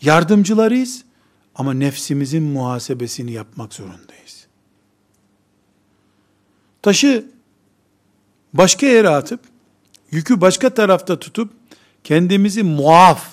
yardımcılarıyız 0.02 1.05
ama 1.56 1.74
nefsimizin 1.74 2.42
muhasebesini 2.42 3.32
yapmak 3.32 3.74
zorundayız. 3.74 4.46
Taşı 6.82 7.26
başka 8.52 8.86
yere 8.86 9.08
atıp 9.08 9.40
yükü 10.10 10.40
başka 10.40 10.74
tarafta 10.74 11.18
tutup 11.18 11.52
kendimizi 12.04 12.62
muaf 12.62 13.26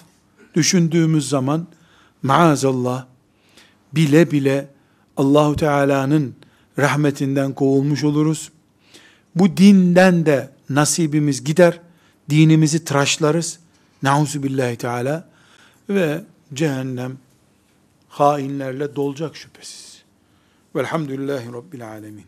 düşündüğümüz 0.56 1.30
zaman 1.30 1.68
maazallah 2.24 3.06
bile 3.94 4.32
bile 4.32 4.68
Allahu 5.18 5.56
Teala'nın 5.56 6.36
rahmetinden 6.80 7.54
kovulmuş 7.54 8.04
oluruz. 8.04 8.52
Bu 9.36 9.58
dinden 9.58 10.26
de 10.26 10.50
nasibimiz 10.70 11.44
gider. 11.44 11.80
dinimizi 12.30 12.86
tıraşlarız. 12.86 13.60
Nauzu 14.04 14.44
billahi 14.44 14.76
teala 14.76 15.30
ve 15.90 16.24
cehennem 16.54 17.18
hainlerle 18.14 18.96
dolacak 18.96 19.36
şüphesiz. 19.36 20.04
Velhamdülillahi 20.76 21.54
Rabbil 21.54 21.88
alemin. 21.88 22.26